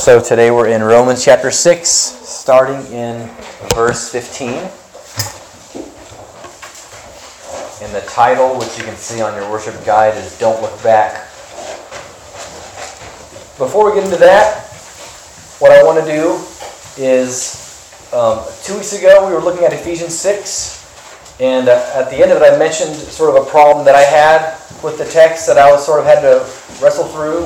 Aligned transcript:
So 0.00 0.18
today 0.18 0.50
we're 0.50 0.68
in 0.68 0.82
Romans 0.82 1.22
chapter 1.22 1.50
6, 1.50 1.86
starting 1.86 2.80
in 2.90 3.28
verse 3.74 4.10
15. 4.10 4.48
And 7.84 7.94
the 7.94 8.00
title, 8.08 8.58
which 8.58 8.78
you 8.78 8.84
can 8.84 8.96
see 8.96 9.20
on 9.20 9.34
your 9.34 9.50
worship 9.50 9.74
guide, 9.84 10.16
is 10.16 10.38
Don't 10.38 10.62
Look 10.62 10.82
Back. 10.82 11.24
Before 13.58 13.90
we 13.90 13.94
get 13.94 14.04
into 14.04 14.16
that, 14.16 14.64
what 15.58 15.70
I 15.70 15.82
want 15.82 16.02
to 16.02 16.10
do 16.10 16.40
is 16.96 18.08
um, 18.14 18.42
two 18.62 18.76
weeks 18.76 18.94
ago 18.94 19.28
we 19.28 19.34
were 19.34 19.42
looking 19.42 19.66
at 19.66 19.74
Ephesians 19.74 20.18
6, 20.18 21.36
and 21.40 21.68
uh, 21.68 21.92
at 21.94 22.08
the 22.08 22.22
end 22.22 22.32
of 22.32 22.40
it 22.40 22.50
I 22.50 22.56
mentioned 22.56 22.96
sort 22.96 23.36
of 23.36 23.46
a 23.46 23.50
problem 23.50 23.84
that 23.84 23.96
I 23.96 24.04
had 24.04 24.56
with 24.82 24.96
the 24.96 25.04
text 25.04 25.46
that 25.46 25.58
I 25.58 25.70
was 25.70 25.84
sort 25.84 26.00
of 26.00 26.06
had 26.06 26.22
to 26.22 26.38
wrestle 26.82 27.04
through, 27.04 27.44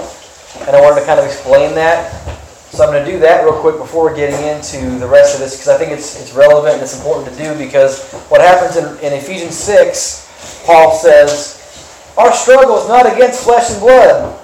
and 0.69 0.77
I 0.77 0.81
wanted 0.81 1.01
to 1.01 1.07
kind 1.07 1.19
of 1.19 1.27
explain 1.27 1.75
that. 1.75 2.31
So 2.75 2.83
I'm 2.83 2.93
going 2.93 3.05
to 3.05 3.09
do 3.13 3.21
that 3.21 3.45
real 3.45 3.61
quick 3.61 3.79
before 3.79 4.13
getting 4.13 4.45
into 4.49 4.99
the 4.99 5.07
rest 5.07 5.35
of 5.35 5.41
this 5.41 5.55
because 5.55 5.69
I 5.69 5.79
think 5.79 5.93
it's, 5.93 6.21
it's 6.21 6.33
relevant 6.33 6.75
and 6.75 6.83
it's 6.83 6.99
important 6.99 7.33
to 7.33 7.41
do 7.41 7.57
because 7.57 8.03
what 8.25 8.41
happens 8.41 8.77
in, 8.77 8.85
in 8.99 9.13
Ephesians 9.13 9.55
6, 9.55 10.65
Paul 10.67 10.91
says, 10.91 12.13
Our 12.19 12.33
struggle 12.33 12.77
is 12.79 12.89
not 12.89 13.07
against 13.07 13.45
flesh 13.45 13.71
and 13.71 13.79
blood. 13.79 14.41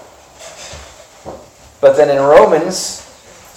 But 1.80 1.96
then 1.96 2.08
in 2.08 2.22
Romans, 2.22 3.00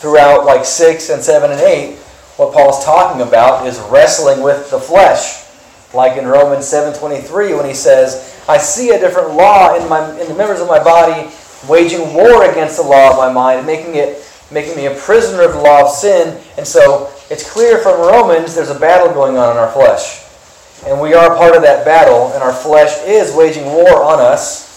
throughout 0.01 0.43
like 0.43 0.65
6 0.65 1.07
and 1.11 1.21
7 1.21 1.51
and 1.51 1.61
8, 1.61 1.95
what 2.37 2.51
Paul's 2.51 2.83
talking 2.83 3.21
about 3.21 3.67
is 3.67 3.77
wrestling 3.91 4.41
with 4.41 4.71
the 4.71 4.79
flesh. 4.79 5.45
Like 5.93 6.17
in 6.17 6.25
Romans 6.25 6.65
7.23 6.65 7.55
when 7.55 7.67
he 7.67 7.75
says, 7.75 8.41
I 8.49 8.57
see 8.57 8.89
a 8.89 8.99
different 8.99 9.35
law 9.35 9.79
in, 9.79 9.87
my, 9.87 10.19
in 10.19 10.27
the 10.27 10.33
members 10.33 10.61
of 10.61 10.67
my 10.67 10.83
body 10.83 11.31
waging 11.69 12.15
war 12.15 12.49
against 12.49 12.77
the 12.77 12.83
law 12.83 13.11
of 13.11 13.17
my 13.17 13.31
mind 13.31 13.59
and 13.59 13.67
making 13.67 13.93
it 13.93 14.31
making 14.53 14.75
me 14.75 14.85
a 14.85 14.95
prisoner 14.95 15.41
of 15.43 15.53
the 15.53 15.59
law 15.59 15.81
of 15.83 15.89
sin. 15.89 16.39
And 16.57 16.65
so 16.65 17.11
it's 17.29 17.49
clear 17.49 17.79
from 17.79 17.99
Romans 17.99 18.55
there's 18.55 18.69
a 18.69 18.79
battle 18.79 19.13
going 19.13 19.37
on 19.37 19.51
in 19.51 19.57
our 19.57 19.71
flesh. 19.71 20.23
And 20.85 20.99
we 20.99 21.13
are 21.13 21.35
part 21.35 21.55
of 21.55 21.61
that 21.63 21.85
battle, 21.85 22.31
and 22.33 22.43
our 22.43 22.53
flesh 22.53 22.91
is 23.05 23.33
waging 23.33 23.65
war 23.65 24.03
on 24.03 24.19
us. 24.19 24.69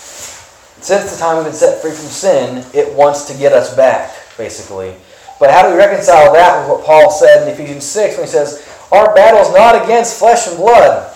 Since 0.80 1.12
the 1.12 1.18
time 1.18 1.36
we've 1.36 1.46
been 1.46 1.54
set 1.54 1.82
free 1.82 1.90
from 1.90 2.06
sin, 2.06 2.64
it 2.72 2.94
wants 2.94 3.24
to 3.26 3.36
get 3.36 3.52
us 3.52 3.74
back, 3.74 4.14
basically. 4.38 4.94
But 5.40 5.50
how 5.50 5.62
do 5.62 5.72
we 5.72 5.78
reconcile 5.78 6.32
that 6.32 6.60
with 6.60 6.68
what 6.70 6.86
Paul 6.86 7.10
said 7.10 7.42
in 7.42 7.52
Ephesians 7.52 7.84
6 7.84 8.16
when 8.16 8.26
he 8.26 8.30
says, 8.30 8.66
Our 8.92 9.14
battle 9.14 9.40
is 9.40 9.52
not 9.52 9.82
against 9.82 10.18
flesh 10.18 10.46
and 10.46 10.56
blood? 10.56 11.12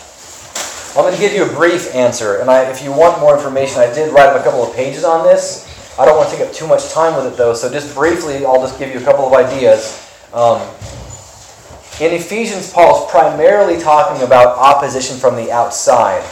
I'm 0.97 1.05
going 1.05 1.15
to 1.15 1.21
give 1.21 1.33
you 1.33 1.45
a 1.45 1.55
brief 1.55 1.95
answer, 1.95 2.41
and 2.41 2.51
I, 2.51 2.69
if 2.69 2.83
you 2.83 2.91
want 2.91 3.21
more 3.21 3.37
information, 3.37 3.79
I 3.79 3.95
did 3.95 4.13
write 4.13 4.27
up 4.27 4.41
a 4.41 4.43
couple 4.43 4.67
of 4.67 4.75
pages 4.75 5.05
on 5.05 5.25
this. 5.25 5.70
I 6.01 6.07
don't 6.07 6.17
want 6.17 6.31
to 6.31 6.37
take 6.37 6.47
up 6.49 6.55
too 6.55 6.67
much 6.67 6.91
time 6.93 7.15
with 7.15 7.31
it 7.31 7.37
though, 7.37 7.53
so 7.53 7.71
just 7.71 7.95
briefly, 7.95 8.47
I'll 8.47 8.63
just 8.63 8.79
give 8.79 8.89
you 8.89 9.01
a 9.01 9.05
couple 9.05 9.27
of 9.27 9.35
ideas. 9.35 10.11
Um, 10.33 10.63
in 12.01 12.15
Ephesians, 12.19 12.73
Paul 12.73 13.05
is 13.05 13.11
primarily 13.11 13.79
talking 13.79 14.23
about 14.23 14.57
opposition 14.57 15.19
from 15.19 15.37
the 15.37 15.53
outside, 15.53 16.23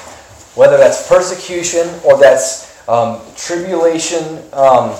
whether 0.54 0.78
that's 0.78 1.06
persecution 1.06 1.86
or 2.02 2.18
that's 2.18 2.88
um, 2.88 3.20
tribulation, 3.36 4.42
um, 4.54 4.96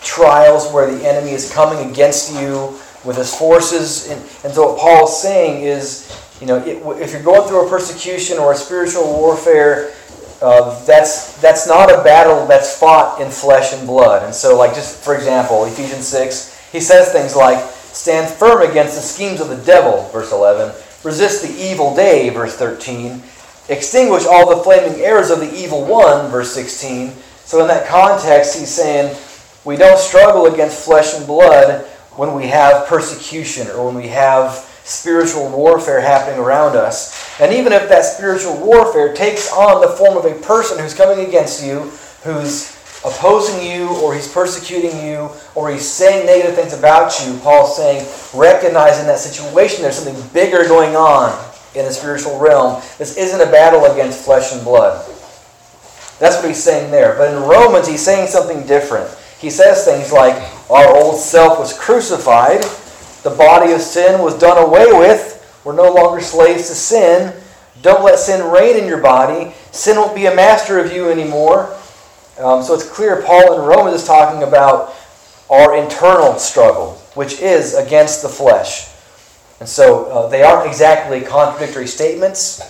trials 0.00 0.72
where 0.72 0.88
the 0.88 1.04
enemy 1.04 1.32
is 1.32 1.52
coming 1.52 1.90
against 1.90 2.32
you 2.40 2.78
with 3.04 3.16
his 3.16 3.34
forces. 3.34 4.08
And, 4.10 4.20
and 4.44 4.54
so, 4.54 4.68
what 4.68 4.78
Paul's 4.78 5.20
saying 5.20 5.64
is, 5.64 6.08
you 6.40 6.46
know, 6.46 6.58
it, 6.58 6.80
if 7.02 7.10
you're 7.10 7.24
going 7.24 7.48
through 7.48 7.66
a 7.66 7.68
persecution 7.68 8.38
or 8.38 8.52
a 8.52 8.56
spiritual 8.56 9.12
warfare, 9.12 9.92
uh, 10.40 10.84
that's 10.84 11.40
that's 11.40 11.66
not 11.66 11.90
a 11.90 12.02
battle 12.04 12.46
that's 12.46 12.78
fought 12.78 13.20
in 13.20 13.30
flesh 13.30 13.72
and 13.72 13.86
blood. 13.86 14.22
And 14.22 14.34
so, 14.34 14.56
like 14.56 14.74
just 14.74 15.02
for 15.02 15.14
example, 15.14 15.64
Ephesians 15.64 16.06
six, 16.06 16.56
he 16.70 16.80
says 16.80 17.10
things 17.10 17.34
like, 17.34 17.58
"Stand 17.74 18.32
firm 18.32 18.68
against 18.68 18.94
the 18.94 19.02
schemes 19.02 19.40
of 19.40 19.48
the 19.48 19.56
devil," 19.64 20.08
verse 20.12 20.32
eleven. 20.32 20.72
Resist 21.04 21.42
the 21.42 21.52
evil 21.62 21.94
day, 21.94 22.28
verse 22.30 22.56
thirteen. 22.56 23.22
Extinguish 23.68 24.24
all 24.26 24.56
the 24.56 24.62
flaming 24.62 25.00
arrows 25.00 25.30
of 25.30 25.40
the 25.40 25.52
evil 25.54 25.84
one, 25.84 26.30
verse 26.30 26.52
sixteen. 26.52 27.12
So 27.44 27.60
in 27.60 27.68
that 27.68 27.86
context, 27.86 28.58
he's 28.58 28.68
saying 28.68 29.16
we 29.64 29.76
don't 29.76 29.98
struggle 29.98 30.46
against 30.46 30.84
flesh 30.84 31.14
and 31.14 31.26
blood 31.26 31.84
when 32.16 32.34
we 32.34 32.46
have 32.48 32.86
persecution 32.86 33.68
or 33.68 33.86
when 33.86 33.94
we 33.94 34.08
have 34.08 34.52
spiritual 34.84 35.50
warfare 35.50 36.00
happening 36.00 36.40
around 36.40 36.76
us. 36.76 37.27
And 37.40 37.52
even 37.52 37.72
if 37.72 37.88
that 37.88 38.04
spiritual 38.04 38.56
warfare 38.56 39.14
takes 39.14 39.52
on 39.52 39.80
the 39.80 39.88
form 39.88 40.16
of 40.16 40.24
a 40.24 40.34
person 40.42 40.78
who's 40.78 40.94
coming 40.94 41.26
against 41.26 41.64
you, 41.64 41.92
who's 42.24 42.74
opposing 43.04 43.64
you, 43.64 43.88
or 44.02 44.14
he's 44.14 44.30
persecuting 44.30 45.06
you, 45.06 45.30
or 45.54 45.70
he's 45.70 45.88
saying 45.88 46.26
negative 46.26 46.56
things 46.56 46.72
about 46.72 47.14
you, 47.24 47.38
Paul's 47.38 47.76
saying, 47.76 48.06
recognize 48.34 48.98
in 48.98 49.06
that 49.06 49.18
situation 49.18 49.82
there's 49.82 49.96
something 49.96 50.28
bigger 50.32 50.64
going 50.64 50.96
on 50.96 51.32
in 51.76 51.84
the 51.84 51.92
spiritual 51.92 52.38
realm. 52.38 52.82
This 52.98 53.16
isn't 53.16 53.40
a 53.40 53.50
battle 53.50 53.84
against 53.84 54.24
flesh 54.24 54.52
and 54.52 54.64
blood. 54.64 55.06
That's 56.18 56.36
what 56.36 56.46
he's 56.46 56.62
saying 56.62 56.90
there. 56.90 57.14
But 57.16 57.32
in 57.32 57.42
Romans, 57.42 57.86
he's 57.86 58.04
saying 58.04 58.26
something 58.26 58.66
different. 58.66 59.08
He 59.38 59.50
says 59.50 59.84
things 59.84 60.10
like, 60.10 60.34
Our 60.68 60.96
old 60.96 61.20
self 61.20 61.60
was 61.60 61.78
crucified 61.78 62.64
the 63.22 63.30
body 63.30 63.72
of 63.72 63.80
sin 63.80 64.22
was 64.22 64.38
done 64.38 64.56
away 64.56 64.86
with. 64.92 65.34
We're 65.68 65.74
no 65.74 65.92
longer 65.92 66.22
slaves 66.22 66.68
to 66.68 66.74
sin. 66.74 67.38
Don't 67.82 68.02
let 68.02 68.18
sin 68.18 68.50
reign 68.50 68.78
in 68.78 68.86
your 68.86 69.02
body. 69.02 69.52
Sin 69.70 69.98
won't 69.98 70.14
be 70.14 70.24
a 70.24 70.34
master 70.34 70.78
of 70.78 70.90
you 70.90 71.10
anymore. 71.10 71.64
Um, 72.38 72.62
so 72.62 72.72
it's 72.72 72.88
clear 72.88 73.20
Paul 73.20 73.52
in 73.52 73.66
Romans 73.66 74.00
is 74.00 74.06
talking 74.06 74.48
about 74.48 74.94
our 75.50 75.76
internal 75.76 76.38
struggle, 76.38 76.92
which 77.12 77.42
is 77.42 77.74
against 77.74 78.22
the 78.22 78.30
flesh. 78.30 78.88
And 79.60 79.68
so 79.68 80.06
uh, 80.06 80.28
they 80.28 80.42
aren't 80.42 80.66
exactly 80.66 81.20
contradictory 81.20 81.86
statements. 81.86 82.62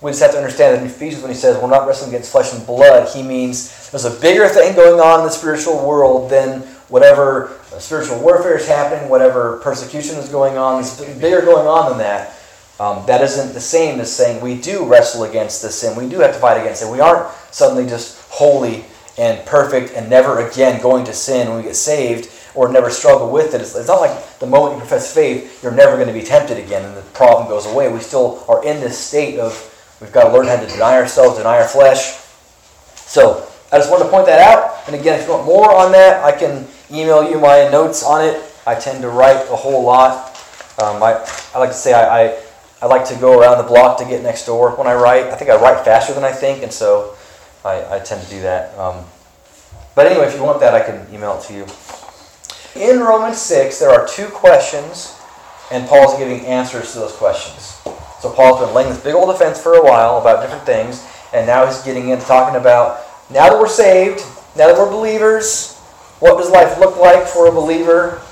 We 0.00 0.10
just 0.10 0.22
have 0.22 0.30
to 0.30 0.38
understand 0.38 0.78
that 0.78 0.82
in 0.82 0.88
Ephesians, 0.88 1.22
when 1.22 1.30
he 1.30 1.36
says 1.36 1.62
we're 1.62 1.68
not 1.68 1.86
wrestling 1.86 2.08
against 2.08 2.32
flesh 2.32 2.54
and 2.54 2.66
blood, 2.66 3.14
he 3.14 3.22
means 3.22 3.90
there's 3.90 4.06
a 4.06 4.18
bigger 4.18 4.48
thing 4.48 4.74
going 4.74 4.98
on 4.98 5.20
in 5.20 5.26
the 5.26 5.30
spiritual 5.30 5.86
world 5.86 6.30
than 6.30 6.66
whatever 6.90 7.56
spiritual 7.78 8.20
warfare 8.20 8.58
is 8.58 8.66
happening, 8.66 9.08
whatever 9.08 9.58
persecution 9.58 10.16
is 10.16 10.28
going 10.28 10.58
on, 10.58 10.82
is 10.82 11.00
bigger 11.20 11.40
going 11.40 11.66
on 11.66 11.90
than 11.90 11.98
that. 11.98 12.36
Um, 12.80 13.04
that 13.06 13.20
isn't 13.22 13.52
the 13.52 13.60
same 13.60 14.00
as 14.00 14.14
saying 14.14 14.42
we 14.42 14.60
do 14.60 14.86
wrestle 14.86 15.24
against 15.24 15.62
the 15.62 15.70
sin. 15.70 15.96
We 15.96 16.08
do 16.08 16.20
have 16.20 16.32
to 16.34 16.40
fight 16.40 16.60
against 16.60 16.82
it. 16.82 16.90
We 16.90 17.00
aren't 17.00 17.30
suddenly 17.50 17.86
just 17.86 18.18
holy 18.30 18.84
and 19.18 19.44
perfect 19.46 19.92
and 19.94 20.08
never 20.08 20.46
again 20.46 20.80
going 20.80 21.04
to 21.04 21.12
sin 21.12 21.48
when 21.48 21.58
we 21.58 21.62
get 21.62 21.76
saved 21.76 22.30
or 22.54 22.72
never 22.72 22.90
struggle 22.90 23.30
with 23.30 23.54
it. 23.54 23.60
It's, 23.60 23.76
it's 23.76 23.88
not 23.88 24.00
like 24.00 24.38
the 24.38 24.46
moment 24.46 24.74
you 24.74 24.78
profess 24.80 25.14
faith, 25.14 25.62
you're 25.62 25.72
never 25.72 25.96
going 25.96 26.08
to 26.08 26.14
be 26.14 26.22
tempted 26.22 26.58
again 26.58 26.84
and 26.84 26.96
the 26.96 27.02
problem 27.12 27.48
goes 27.48 27.66
away. 27.66 27.92
We 27.92 28.00
still 28.00 28.42
are 28.48 28.64
in 28.64 28.80
this 28.80 28.98
state 28.98 29.38
of 29.38 29.66
we've 30.00 30.10
got 30.10 30.24
to 30.24 30.32
learn 30.32 30.46
how 30.46 30.56
to 30.56 30.66
deny 30.66 30.96
ourselves, 30.96 31.36
deny 31.36 31.58
our 31.58 31.68
flesh. 31.68 32.16
So 32.94 33.46
I 33.70 33.76
just 33.76 33.90
wanted 33.90 34.04
to 34.04 34.10
point 34.10 34.26
that 34.26 34.40
out. 34.40 34.88
And 34.88 34.96
again, 34.98 35.20
if 35.20 35.26
you 35.26 35.34
want 35.34 35.44
more 35.44 35.74
on 35.74 35.92
that, 35.92 36.24
I 36.24 36.32
can 36.32 36.66
email 36.92 37.28
you 37.28 37.38
my 37.38 37.68
notes 37.70 38.04
on 38.04 38.24
it. 38.24 38.42
I 38.66 38.74
tend 38.74 39.02
to 39.02 39.08
write 39.08 39.46
a 39.50 39.56
whole 39.56 39.84
lot. 39.84 40.28
Um, 40.82 41.02
I, 41.02 41.26
I 41.54 41.58
like 41.58 41.70
to 41.70 41.76
say 41.76 41.92
I, 41.92 42.24
I, 42.24 42.42
I, 42.82 42.86
like 42.86 43.06
to 43.08 43.16
go 43.16 43.38
around 43.38 43.58
the 43.58 43.68
block 43.68 43.98
to 43.98 44.04
get 44.04 44.22
next 44.22 44.46
door 44.46 44.70
when 44.76 44.86
I 44.86 44.94
write. 44.94 45.24
I 45.24 45.36
think 45.36 45.50
I 45.50 45.56
write 45.56 45.84
faster 45.84 46.14
than 46.14 46.24
I 46.24 46.32
think, 46.32 46.62
and 46.62 46.72
so 46.72 47.16
I, 47.64 47.96
I 47.96 47.98
tend 47.98 48.22
to 48.22 48.30
do 48.30 48.40
that. 48.42 48.76
Um, 48.78 49.04
but 49.94 50.06
anyway, 50.06 50.26
if 50.26 50.34
you 50.34 50.42
want 50.42 50.60
that, 50.60 50.74
I 50.74 50.82
can 50.82 51.12
email 51.12 51.38
it 51.38 51.42
to 51.48 51.54
you. 51.54 51.66
In 52.76 53.00
Romans 53.00 53.38
6, 53.38 53.78
there 53.78 53.90
are 53.90 54.06
two 54.06 54.28
questions, 54.28 55.18
and 55.70 55.86
Paul's 55.88 56.16
giving 56.18 56.46
answers 56.46 56.92
to 56.92 57.00
those 57.00 57.12
questions. 57.12 57.80
So 58.20 58.30
Paul's 58.32 58.64
been 58.64 58.74
laying 58.74 58.90
this 58.90 59.02
big 59.02 59.14
old 59.14 59.30
defense 59.30 59.60
for 59.60 59.74
a 59.74 59.82
while 59.82 60.18
about 60.18 60.42
different 60.42 60.64
things, 60.64 61.06
and 61.34 61.46
now 61.46 61.66
he's 61.66 61.82
getting 61.82 62.10
into 62.10 62.24
talking 62.24 62.58
about 62.58 63.00
now 63.30 63.50
that 63.50 63.58
we're 63.58 63.68
saved, 63.68 64.20
now 64.56 64.68
that 64.68 64.76
we're 64.76 64.90
believers, 64.90 65.79
what 66.20 66.36
does 66.36 66.50
life 66.50 66.78
look 66.78 66.96
like 66.98 67.26
for 67.26 67.48
a 67.48 67.52
believer? 67.52 68.22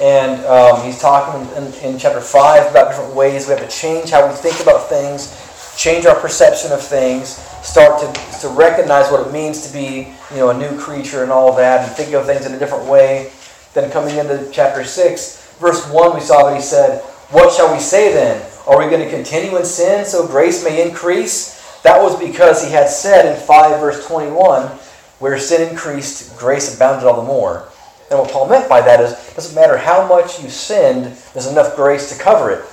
And 0.00 0.44
um, 0.46 0.82
he's 0.82 0.98
talking 0.98 1.42
in, 1.56 1.72
in, 1.84 1.98
chapter 1.98 2.20
5 2.20 2.70
about 2.70 2.90
different 2.90 3.14
ways 3.14 3.46
we 3.46 3.54
have 3.54 3.68
to 3.68 3.68
change 3.68 4.10
how 4.10 4.26
we 4.26 4.34
think 4.34 4.58
about 4.60 4.88
things, 4.88 5.28
change 5.76 6.06
our 6.06 6.18
perception 6.18 6.72
of 6.72 6.80
things, 6.80 7.28
start 7.62 8.00
to, 8.00 8.40
to 8.40 8.48
recognize 8.48 9.10
what 9.10 9.26
it 9.26 9.32
means 9.32 9.66
to 9.66 9.72
be 9.72 10.14
you 10.30 10.36
know, 10.36 10.50
a 10.50 10.56
new 10.56 10.78
creature 10.78 11.22
and 11.22 11.30
all 11.30 11.54
that, 11.56 11.86
and 11.86 11.96
think 11.96 12.14
of 12.14 12.24
things 12.24 12.46
in 12.46 12.54
a 12.54 12.58
different 12.58 12.86
way. 12.88 13.30
Then 13.74 13.90
coming 13.90 14.16
into 14.16 14.48
chapter 14.52 14.84
6, 14.84 15.56
verse 15.58 15.86
1, 15.90 16.14
we 16.14 16.20
saw 16.20 16.48
that 16.48 16.56
he 16.56 16.62
said, 16.62 17.02
What 17.30 17.52
shall 17.52 17.72
we 17.74 17.80
say 17.80 18.12
then? 18.12 18.40
Are 18.66 18.78
we 18.78 18.88
going 18.88 19.02
to 19.02 19.10
continue 19.10 19.56
in 19.56 19.64
sin 19.64 20.04
so 20.04 20.26
grace 20.26 20.64
may 20.64 20.88
increase? 20.88 21.60
That 21.82 22.00
was 22.00 22.18
because 22.18 22.64
he 22.64 22.70
had 22.70 22.88
said 22.88 23.26
in 23.26 23.46
5 23.46 23.80
verse 23.80 24.06
21, 24.06 24.70
where 25.20 25.38
sin 25.38 25.70
increased, 25.70 26.36
grace 26.38 26.74
abounded 26.74 27.06
all 27.06 27.20
the 27.20 27.26
more. 27.26 27.68
And 28.10 28.18
what 28.18 28.32
Paul 28.32 28.48
meant 28.48 28.68
by 28.68 28.80
that 28.80 29.00
is, 29.00 29.12
it 29.12 29.36
doesn't 29.36 29.54
matter 29.54 29.76
how 29.76 30.08
much 30.08 30.42
you 30.42 30.50
sinned, 30.50 31.04
there's 31.32 31.46
enough 31.46 31.76
grace 31.76 32.10
to 32.14 32.20
cover 32.20 32.50
it. 32.50 32.64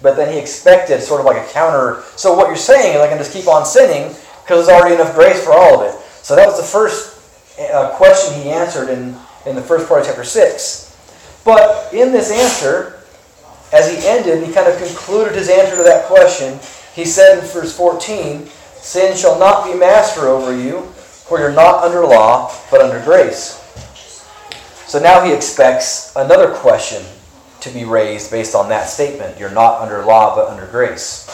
But 0.00 0.14
then 0.16 0.32
he 0.32 0.38
expected 0.38 1.02
sort 1.02 1.20
of 1.20 1.26
like 1.26 1.36
a 1.36 1.52
counter. 1.52 2.02
So 2.14 2.34
what 2.34 2.46
you're 2.46 2.56
saying 2.56 2.94
is 2.94 3.00
I 3.00 3.08
can 3.08 3.18
just 3.18 3.32
keep 3.32 3.48
on 3.48 3.66
sinning 3.66 4.14
because 4.42 4.66
there's 4.66 4.68
already 4.68 4.94
enough 4.94 5.14
grace 5.14 5.42
for 5.42 5.52
all 5.52 5.80
of 5.80 5.92
it. 5.92 6.00
So 6.22 6.36
that 6.36 6.46
was 6.46 6.56
the 6.56 6.66
first 6.66 7.18
uh, 7.58 7.90
question 7.96 8.40
he 8.40 8.50
answered 8.50 8.88
in, 8.88 9.16
in 9.46 9.56
the 9.56 9.62
first 9.62 9.88
part 9.88 10.02
of 10.02 10.06
chapter 10.06 10.22
6. 10.22 11.42
But 11.44 11.92
in 11.92 12.12
this 12.12 12.30
answer, 12.30 13.00
as 13.72 13.90
he 13.90 14.06
ended, 14.06 14.46
he 14.46 14.52
kind 14.52 14.68
of 14.68 14.78
concluded 14.78 15.34
his 15.34 15.48
answer 15.48 15.76
to 15.76 15.82
that 15.82 16.06
question. 16.06 16.60
He 16.94 17.04
said 17.04 17.38
in 17.38 17.44
verse 17.44 17.76
14, 17.76 18.46
Sin 18.76 19.16
shall 19.16 19.38
not 19.38 19.66
be 19.66 19.74
master 19.74 20.28
over 20.28 20.56
you, 20.56 20.92
for 21.28 21.38
you're 21.38 21.52
not 21.52 21.84
under 21.84 22.00
law, 22.06 22.50
but 22.70 22.80
under 22.80 23.04
grace. 23.04 23.62
So 24.86 24.98
now 24.98 25.22
he 25.22 25.34
expects 25.34 26.16
another 26.16 26.54
question 26.54 27.04
to 27.60 27.70
be 27.70 27.84
raised 27.84 28.30
based 28.30 28.54
on 28.54 28.70
that 28.70 28.88
statement. 28.88 29.38
You're 29.38 29.50
not 29.50 29.82
under 29.82 30.02
law, 30.04 30.34
but 30.34 30.48
under 30.48 30.66
grace. 30.66 31.28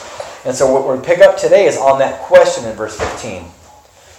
And 0.45 0.55
so 0.55 0.71
what 0.71 0.95
to 0.95 1.01
pick 1.01 1.21
up 1.21 1.39
today 1.39 1.67
is 1.67 1.77
on 1.77 2.01
that 2.01 2.21
question 2.23 2.65
in 2.65 2.77
verse 2.77 2.99
15. 2.99 3.45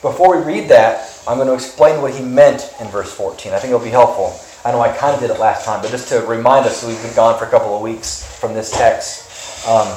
Before 0.01 0.37
we 0.37 0.43
read 0.43 0.69
that, 0.69 1.21
I'm 1.27 1.37
going 1.37 1.47
to 1.47 1.53
explain 1.53 2.01
what 2.01 2.13
he 2.13 2.23
meant 2.23 2.73
in 2.79 2.87
verse 2.87 3.11
14. 3.13 3.51
I 3.51 3.57
think 3.57 3.73
it'll 3.73 3.83
be 3.83 3.89
helpful. 3.89 4.39
I 4.63 4.71
know 4.71 4.79
I 4.79 4.95
kind 4.95 5.13
of 5.13 5.19
did 5.19 5.29
it 5.29 5.39
last 5.39 5.65
time, 5.65 5.81
but 5.81 5.91
just 5.91 6.07
to 6.09 6.21
remind 6.21 6.65
us, 6.65 6.81
so 6.81 6.87
we've 6.87 7.01
been 7.01 7.15
gone 7.15 7.37
for 7.37 7.45
a 7.45 7.49
couple 7.49 7.75
of 7.75 7.81
weeks 7.81 8.23
from 8.39 8.53
this 8.53 8.71
text. 8.71 9.67
Um, 9.67 9.87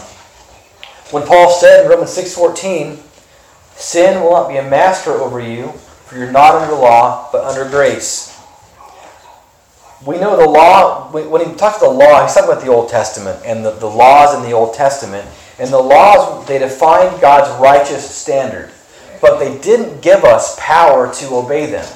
when 1.11 1.27
Paul 1.27 1.51
said 1.51 1.85
in 1.85 1.91
Romans 1.91 2.11
6.14, 2.11 2.99
Sin 3.79 4.23
will 4.23 4.33
not 4.33 4.49
be 4.49 4.57
a 4.57 4.69
master 4.69 5.13
over 5.13 5.41
you, 5.41 5.69
for 6.07 6.19
you're 6.19 6.31
not 6.31 6.55
under 6.55 6.75
law, 6.75 7.29
but 7.33 7.45
under 7.45 7.69
grace 7.71 8.39
we 10.07 10.19
know 10.19 10.37
the 10.37 10.49
law, 10.49 11.11
when 11.11 11.41
he 11.41 11.55
talks 11.57 11.79
about 11.79 11.93
the 11.93 11.99
law, 11.99 12.23
he's 12.23 12.35
talking 12.35 12.51
about 12.51 12.65
the 12.65 12.71
Old 12.71 12.89
Testament 12.89 13.41
and 13.45 13.65
the, 13.65 13.73
the 13.73 13.87
laws 13.87 14.35
in 14.37 14.49
the 14.49 14.53
Old 14.53 14.75
Testament. 14.75 15.27
And 15.59 15.73
the 15.73 15.81
laws, 15.81 16.47
they 16.47 16.59
define 16.61 17.21
God's 17.21 17.51
righteous 17.61 18.09
standard. 18.09 18.71
But 19.21 19.41
they 19.41 19.59
didn't 19.59 20.01
give 20.01 20.23
us 20.23 20.57
power 20.61 21.13
to 21.15 21.35
obey 21.35 21.67
them. 21.67 21.87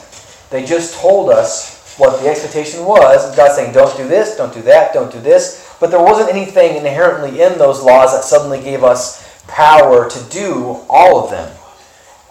They 0.51 0.65
just 0.65 0.97
told 0.97 1.31
us 1.31 1.95
what 1.97 2.21
the 2.21 2.29
expectation 2.29 2.85
was. 2.85 3.37
God 3.37 3.55
saying, 3.55 3.73
don't 3.73 3.97
do 3.97 4.09
this, 4.09 4.37
don't 4.37 4.53
do 4.53 4.63
that, 4.63 4.93
don't 4.93 5.13
do 5.13 5.21
this. 5.21 5.77
But 5.79 5.93
there 5.93 6.03
wasn't 6.03 6.29
anything 6.29 6.77
inherently 6.77 7.41
in 7.41 7.57
those 7.57 7.81
laws 7.81 8.13
that 8.13 8.25
suddenly 8.25 8.61
gave 8.61 8.83
us 8.83 9.23
power 9.47 10.11
to 10.11 10.31
do 10.31 10.81
all 10.89 11.25
of 11.25 11.31
them. 11.31 11.57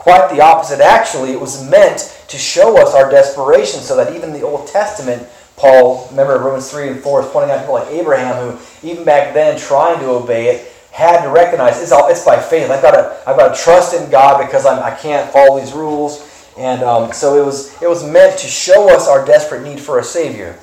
Quite 0.01 0.33
the 0.33 0.41
opposite, 0.41 0.79
actually. 0.79 1.31
It 1.31 1.39
was 1.39 1.69
meant 1.69 2.25
to 2.27 2.37
show 2.37 2.81
us 2.81 2.95
our 2.95 3.09
desperation 3.09 3.81
so 3.81 3.95
that 3.97 4.15
even 4.15 4.33
the 4.33 4.41
Old 4.41 4.67
Testament 4.67 5.27
Paul, 5.61 6.07
remember 6.09 6.39
Romans 6.39 6.71
3 6.71 6.87
and 6.89 6.99
4 6.99 7.21
is 7.21 7.27
pointing 7.27 7.51
out 7.51 7.59
people 7.59 7.75
like 7.75 7.87
Abraham 7.89 8.35
who, 8.35 8.87
even 8.87 9.05
back 9.05 9.35
then, 9.35 9.59
trying 9.59 9.99
to 9.99 10.09
obey 10.09 10.55
it, 10.55 10.73
had 10.91 11.21
to 11.21 11.29
recognize 11.29 11.79
it's, 11.79 11.91
all, 11.91 12.09
it's 12.09 12.25
by 12.25 12.41
faith. 12.41 12.71
I've 12.71 12.81
got 12.81 12.91
to, 12.91 13.29
I've 13.29 13.37
got 13.37 13.55
to 13.55 13.61
trust 13.61 13.93
in 13.93 14.09
God 14.09 14.43
because 14.43 14.65
I'm, 14.65 14.81
I 14.81 14.95
can 14.95 15.23
not 15.23 15.31
follow 15.31 15.59
these 15.59 15.71
rules. 15.71 16.27
And 16.57 16.81
um, 16.81 17.13
so 17.13 17.39
it 17.39 17.45
was, 17.45 17.79
it 17.79 17.87
was 17.87 18.03
meant 18.03 18.39
to 18.39 18.47
show 18.47 18.93
us 18.93 19.07
our 19.07 19.23
desperate 19.23 19.61
need 19.61 19.79
for 19.79 19.99
a 19.99 20.03
Savior. 20.03 20.57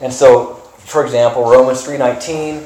And 0.00 0.10
so, 0.10 0.54
for 0.78 1.04
example, 1.04 1.44
Romans 1.44 1.86
3.19, 1.86 2.62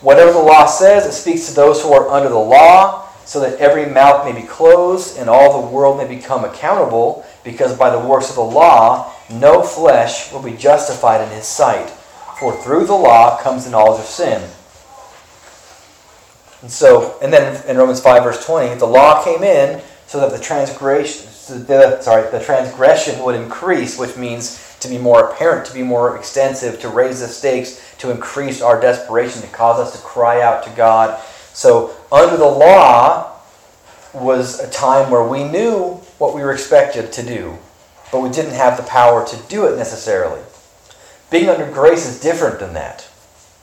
whatever 0.00 0.32
the 0.32 0.38
law 0.38 0.64
says, 0.64 1.04
it 1.04 1.12
speaks 1.12 1.48
to 1.48 1.54
those 1.54 1.82
who 1.82 1.92
are 1.92 2.08
under 2.08 2.30
the 2.30 2.38
law, 2.38 3.07
so 3.28 3.40
that 3.40 3.58
every 3.58 3.84
mouth 3.84 4.24
may 4.24 4.32
be 4.32 4.46
closed 4.46 5.18
and 5.18 5.28
all 5.28 5.60
the 5.60 5.68
world 5.68 5.98
may 5.98 6.08
become 6.08 6.46
accountable, 6.46 7.26
because 7.44 7.76
by 7.76 7.90
the 7.90 7.98
works 7.98 8.30
of 8.30 8.36
the 8.36 8.40
law, 8.40 9.12
no 9.30 9.62
flesh 9.62 10.32
will 10.32 10.40
be 10.40 10.56
justified 10.56 11.20
in 11.20 11.28
his 11.28 11.46
sight. 11.46 11.90
For 12.40 12.56
through 12.56 12.86
the 12.86 12.94
law 12.94 13.38
comes 13.42 13.66
the 13.66 13.70
knowledge 13.70 14.00
of 14.00 14.06
sin. 14.06 14.40
And 16.62 16.70
so, 16.70 17.18
and 17.20 17.30
then 17.30 17.62
in 17.68 17.76
Romans 17.76 18.00
5, 18.00 18.24
verse 18.24 18.46
20, 18.46 18.76
the 18.76 18.86
law 18.86 19.22
came 19.22 19.42
in 19.42 19.82
so 20.06 20.20
that 20.20 20.32
the 20.32 20.42
transgression, 20.42 21.26
the, 21.66 22.00
sorry, 22.00 22.30
the 22.30 22.42
transgression 22.42 23.22
would 23.22 23.34
increase, 23.34 23.98
which 23.98 24.16
means 24.16 24.74
to 24.80 24.88
be 24.88 24.96
more 24.96 25.28
apparent, 25.28 25.66
to 25.66 25.74
be 25.74 25.82
more 25.82 26.16
extensive, 26.16 26.80
to 26.80 26.88
raise 26.88 27.20
the 27.20 27.28
stakes, 27.28 27.94
to 27.98 28.10
increase 28.10 28.62
our 28.62 28.80
desperation, 28.80 29.42
to 29.42 29.48
cause 29.48 29.78
us 29.78 29.92
to 29.92 29.98
cry 30.06 30.40
out 30.40 30.64
to 30.64 30.70
God. 30.70 31.22
So, 31.58 31.96
under 32.12 32.36
the 32.36 32.44
law 32.46 33.32
was 34.14 34.60
a 34.60 34.70
time 34.70 35.10
where 35.10 35.24
we 35.24 35.42
knew 35.42 36.00
what 36.18 36.34
we 36.34 36.40
were 36.40 36.52
expected 36.52 37.12
to 37.12 37.22
do 37.22 37.58
but 38.10 38.20
we 38.20 38.30
didn't 38.30 38.54
have 38.54 38.76
the 38.76 38.82
power 38.84 39.26
to 39.26 39.36
do 39.48 39.66
it 39.66 39.76
necessarily. 39.76 40.40
Being 41.30 41.48
under 41.48 41.70
grace 41.70 42.06
is 42.06 42.20
different 42.20 42.58
than 42.58 42.74
that. 42.74 43.08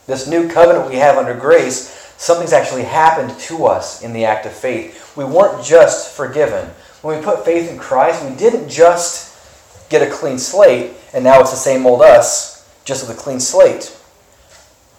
This 0.08 0.28
new 0.28 0.48
covenant 0.48 0.90
we 0.90 0.98
have 0.98 1.18
under 1.18 1.34
grace, 1.34 2.14
something's 2.18 2.54
actually 2.54 2.84
happened 2.84 3.38
to 3.42 3.66
us 3.66 4.04
in 4.04 4.14
the 4.14 4.26
act 4.26 4.46
of 4.46 4.54
faith. 4.54 5.16
We 5.18 5.26
weren't 5.26 5.66
just 5.66 6.16
forgiven. 6.16 6.70
When 7.02 7.18
we 7.18 7.26
put 7.26 7.44
faith 7.44 7.70
in 7.70 7.80
Christ, 7.80 8.24
we 8.24 8.36
didn't 8.36 8.70
just 8.70 9.90
get 9.90 10.08
a 10.08 10.12
clean 10.12 10.38
slate 10.38 10.92
and 11.14 11.24
now 11.24 11.40
it's 11.42 11.52
the 11.52 11.58
same 11.58 11.86
old 11.88 12.02
us, 12.02 12.70
just 12.84 13.08
with 13.08 13.18
a 13.18 13.20
clean 13.20 13.40
slate. 13.40 13.98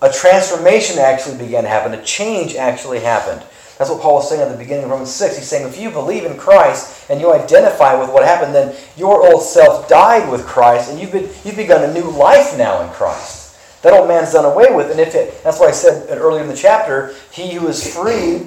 A 0.02 0.12
transformation 0.12 0.98
actually 0.98 1.38
began 1.38 1.62
to 1.62 1.68
happen, 1.68 1.94
a 1.94 2.02
change 2.02 2.54
actually 2.54 3.00
happened. 3.00 3.42
That's 3.78 3.90
what 3.90 4.00
Paul 4.00 4.14
was 4.14 4.28
saying 4.28 4.40
at 4.40 4.50
the 4.50 4.56
beginning 4.56 4.84
of 4.84 4.90
Romans 4.90 5.12
6. 5.12 5.36
He's 5.36 5.48
saying 5.48 5.68
if 5.68 5.78
you 5.78 5.90
believe 5.90 6.24
in 6.24 6.38
Christ 6.38 7.10
and 7.10 7.20
you 7.20 7.32
identify 7.34 7.98
with 7.98 8.10
what 8.10 8.24
happened, 8.24 8.54
then 8.54 8.74
your 8.96 9.26
old 9.26 9.42
self 9.42 9.86
died 9.86 10.30
with 10.30 10.46
Christ 10.46 10.90
and 10.90 10.98
you've, 10.98 11.12
been, 11.12 11.28
you've 11.44 11.56
begun 11.56 11.88
a 11.88 11.92
new 11.92 12.10
life 12.10 12.56
now 12.56 12.82
in 12.82 12.88
Christ. 12.90 13.82
That 13.82 13.92
old 13.92 14.08
man's 14.08 14.32
done 14.32 14.46
away 14.46 14.74
with. 14.74 14.90
And 14.90 14.98
if 14.98 15.14
it, 15.14 15.42
that's 15.44 15.60
why 15.60 15.68
I 15.68 15.72
said 15.72 16.08
earlier 16.10 16.42
in 16.42 16.48
the 16.48 16.56
chapter, 16.56 17.14
he 17.30 17.52
who 17.52 17.68
is 17.68 17.94
free, 17.94 18.46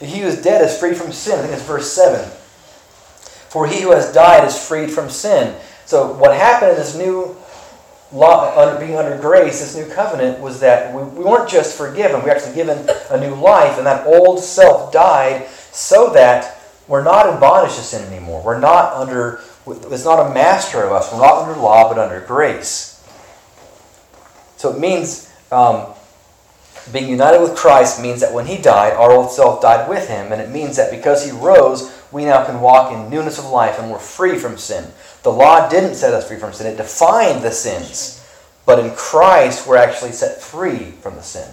he 0.00 0.20
who 0.20 0.26
is 0.26 0.40
dead 0.42 0.62
is 0.62 0.78
free 0.78 0.94
from 0.94 1.12
sin. 1.12 1.38
I 1.38 1.42
think 1.42 1.52
it's 1.52 1.62
verse 1.62 1.92
7. 1.92 2.28
For 3.50 3.66
he 3.66 3.82
who 3.82 3.90
has 3.92 4.12
died 4.14 4.46
is 4.46 4.58
freed 4.58 4.90
from 4.90 5.10
sin. 5.10 5.54
So 5.84 6.12
what 6.14 6.34
happened 6.34 6.70
in 6.72 6.76
this 6.76 6.96
new 6.96 7.36
law, 8.12 8.56
under, 8.58 8.78
being 8.84 8.96
under 8.96 9.16
grace, 9.18 9.60
this 9.60 9.76
new 9.76 9.92
covenant, 9.92 10.40
was 10.40 10.60
that 10.60 10.94
we, 10.94 11.02
we 11.02 11.24
weren't 11.24 11.48
just 11.48 11.76
forgiven, 11.76 12.20
we 12.20 12.26
were 12.26 12.30
actually 12.30 12.54
given 12.54 12.88
a 13.10 13.20
new 13.20 13.34
life, 13.34 13.78
and 13.78 13.86
that 13.86 14.06
old 14.06 14.40
self 14.40 14.92
died 14.92 15.46
so 15.72 16.12
that 16.12 16.60
we're 16.88 17.04
not 17.04 17.32
in 17.32 17.38
bondage 17.38 17.76
to 17.76 17.82
sin 17.82 18.04
anymore. 18.12 18.42
We're 18.42 18.58
not 18.58 18.94
under, 18.94 19.40
it's 19.66 20.04
not 20.04 20.30
a 20.30 20.34
master 20.34 20.82
of 20.82 20.92
us. 20.92 21.12
We're 21.12 21.20
not 21.20 21.48
under 21.48 21.60
law, 21.60 21.88
but 21.88 21.98
under 21.98 22.20
grace. 22.20 23.00
So 24.56 24.74
it 24.74 24.78
means 24.80 25.32
um, 25.52 25.86
being 26.92 27.08
united 27.08 27.40
with 27.40 27.56
Christ 27.56 28.02
means 28.02 28.20
that 28.20 28.32
when 28.32 28.46
he 28.46 28.58
died, 28.58 28.94
our 28.94 29.12
old 29.12 29.30
self 29.30 29.62
died 29.62 29.88
with 29.88 30.08
him, 30.08 30.32
and 30.32 30.40
it 30.40 30.50
means 30.50 30.76
that 30.76 30.90
because 30.90 31.24
he 31.24 31.30
rose, 31.30 31.96
we 32.12 32.24
now 32.24 32.44
can 32.44 32.60
walk 32.60 32.92
in 32.92 33.10
newness 33.10 33.38
of 33.38 33.46
life 33.46 33.78
and 33.78 33.90
we're 33.90 33.98
free 33.98 34.38
from 34.38 34.58
sin. 34.58 34.84
The 35.22 35.32
law 35.32 35.68
didn't 35.68 35.94
set 35.94 36.14
us 36.14 36.26
free 36.26 36.38
from 36.38 36.52
sin, 36.52 36.66
it 36.66 36.76
defined 36.76 37.42
the 37.42 37.50
sins. 37.50 38.16
But 38.66 38.78
in 38.78 38.94
Christ, 38.94 39.66
we're 39.66 39.76
actually 39.76 40.12
set 40.12 40.40
free 40.40 40.92
from 41.02 41.16
the 41.16 41.22
sin. 41.22 41.48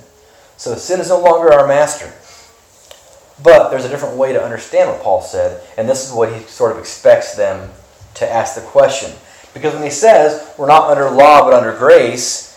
So 0.58 0.76
sin 0.76 1.00
is 1.00 1.10
no 1.10 1.20
longer 1.20 1.52
our 1.54 1.68
master. 1.68 2.12
But 3.42 3.70
there's 3.70 3.86
a 3.86 3.90
different 3.90 4.18
way 4.18 4.34
to 4.34 4.44
understand 4.44 4.90
what 4.90 5.02
Paul 5.02 5.22
said, 5.22 5.62
and 5.78 5.88
this 5.88 6.08
is 6.08 6.14
what 6.14 6.34
he 6.34 6.42
sort 6.46 6.72
of 6.72 6.80
expects 6.80 7.36
them 7.36 7.72
to 8.16 8.32
ask 8.32 8.56
the 8.56 8.62
question. 8.62 9.12
Because 9.54 9.74
when 9.74 9.84
he 9.84 9.90
says 9.90 10.54
we're 10.58 10.68
not 10.68 10.90
under 10.90 11.10
law 11.10 11.44
but 11.44 11.54
under 11.54 11.78
grace, 11.78 12.57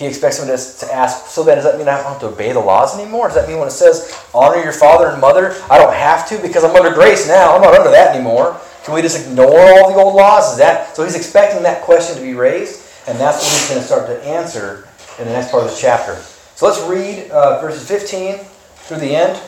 he 0.00 0.06
expects 0.06 0.38
them 0.38 0.48
to, 0.48 0.78
to 0.86 0.94
ask, 0.94 1.26
so 1.26 1.44
then 1.44 1.56
does 1.56 1.64
that 1.64 1.76
mean 1.76 1.86
I 1.86 1.98
don't 1.98 2.06
have 2.06 2.20
to 2.20 2.28
obey 2.28 2.52
the 2.52 2.60
laws 2.60 2.98
anymore? 2.98 3.28
Does 3.28 3.34
that 3.34 3.46
mean 3.46 3.58
when 3.58 3.68
it 3.68 3.72
says 3.72 4.18
honor 4.32 4.56
your 4.56 4.72
father 4.72 5.08
and 5.08 5.20
mother, 5.20 5.54
I 5.70 5.76
don't 5.76 5.92
have 5.92 6.26
to 6.30 6.40
because 6.40 6.64
I'm 6.64 6.74
under 6.74 6.94
grace 6.94 7.28
now? 7.28 7.54
I'm 7.54 7.60
not 7.60 7.74
under 7.74 7.90
that 7.90 8.14
anymore. 8.16 8.58
Can 8.84 8.94
we 8.94 9.02
just 9.02 9.28
ignore 9.28 9.60
all 9.60 9.92
the 9.92 9.98
old 9.98 10.14
laws? 10.14 10.52
Is 10.52 10.58
that 10.58 10.96
so? 10.96 11.04
He's 11.04 11.16
expecting 11.16 11.62
that 11.64 11.82
question 11.82 12.16
to 12.16 12.22
be 12.22 12.32
raised, 12.32 12.80
and 13.06 13.20
that's 13.20 13.42
what 13.42 13.52
he's 13.52 13.68
going 13.68 13.80
to 13.82 13.86
start 13.86 14.06
to 14.06 14.26
answer 14.26 14.88
in 15.18 15.26
the 15.26 15.34
next 15.34 15.50
part 15.50 15.64
of 15.64 15.70
the 15.70 15.76
chapter. 15.76 16.14
So 16.54 16.66
let's 16.66 16.80
read 16.88 17.30
uh, 17.30 17.60
verses 17.60 17.86
15 17.86 18.38
through 18.38 19.00
the 19.00 19.14
end, 19.14 19.38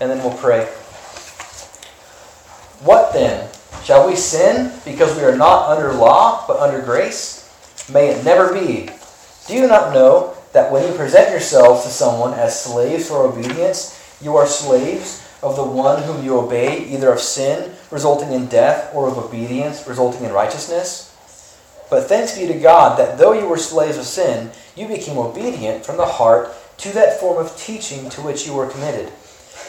and 0.00 0.08
then 0.08 0.18
we'll 0.18 0.38
pray. 0.38 0.66
What 2.86 3.12
then? 3.12 3.50
Shall 3.82 4.06
we 4.06 4.14
sin 4.14 4.70
because 4.84 5.16
we 5.16 5.24
are 5.24 5.36
not 5.36 5.68
under 5.68 5.92
law, 5.92 6.44
but 6.46 6.60
under 6.60 6.80
grace? 6.80 7.50
May 7.92 8.10
it 8.10 8.24
never 8.24 8.54
be. 8.54 8.90
Do 9.48 9.54
you 9.54 9.66
not 9.66 9.94
know 9.94 10.36
that 10.52 10.70
when 10.70 10.86
you 10.86 10.94
present 10.94 11.30
yourselves 11.30 11.84
to 11.84 11.88
someone 11.88 12.34
as 12.34 12.62
slaves 12.62 13.08
for 13.08 13.22
obedience, 13.22 13.98
you 14.20 14.36
are 14.36 14.46
slaves 14.46 15.26
of 15.42 15.56
the 15.56 15.64
one 15.64 16.02
whom 16.02 16.22
you 16.22 16.38
obey, 16.38 16.84
either 16.84 17.10
of 17.10 17.18
sin, 17.18 17.74
resulting 17.90 18.32
in 18.32 18.48
death, 18.48 18.94
or 18.94 19.08
of 19.08 19.16
obedience, 19.16 19.88
resulting 19.88 20.24
in 20.24 20.32
righteousness? 20.32 21.16
But 21.88 22.04
thanks 22.04 22.36
be 22.36 22.46
to 22.46 22.58
God 22.58 22.98
that 22.98 23.16
though 23.16 23.32
you 23.32 23.48
were 23.48 23.56
slaves 23.56 23.96
of 23.96 24.04
sin, 24.04 24.50
you 24.76 24.86
became 24.86 25.16
obedient 25.16 25.86
from 25.86 25.96
the 25.96 26.04
heart 26.04 26.52
to 26.78 26.92
that 26.92 27.18
form 27.18 27.38
of 27.42 27.56
teaching 27.56 28.10
to 28.10 28.20
which 28.20 28.46
you 28.46 28.52
were 28.52 28.68
committed. 28.68 29.10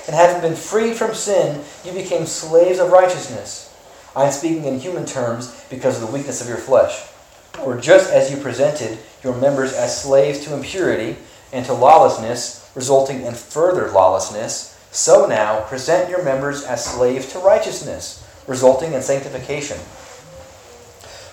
And 0.07 0.15
having 0.15 0.41
been 0.41 0.57
freed 0.57 0.95
from 0.97 1.13
sin, 1.13 1.63
you 1.85 1.93
became 1.93 2.25
slaves 2.25 2.79
of 2.79 2.91
righteousness. 2.91 3.73
I 4.13 4.25
am 4.25 4.33
speaking 4.33 4.65
in 4.65 4.79
human 4.79 5.05
terms 5.05 5.63
because 5.69 6.01
of 6.01 6.05
the 6.05 6.13
weakness 6.13 6.41
of 6.41 6.49
your 6.49 6.57
flesh. 6.57 7.08
For 7.53 7.79
just 7.79 8.11
as 8.11 8.31
you 8.31 8.37
presented 8.37 8.97
your 9.23 9.35
members 9.35 9.73
as 9.73 10.01
slaves 10.01 10.45
to 10.45 10.55
impurity 10.55 11.17
and 11.51 11.65
to 11.65 11.73
lawlessness, 11.73 12.71
resulting 12.75 13.21
in 13.21 13.33
further 13.33 13.91
lawlessness, 13.91 14.77
so 14.91 15.27
now 15.27 15.61
present 15.61 16.09
your 16.09 16.23
members 16.23 16.63
as 16.63 16.85
slaves 16.85 17.31
to 17.33 17.39
righteousness, 17.39 18.25
resulting 18.47 18.93
in 18.93 19.01
sanctification. 19.01 19.77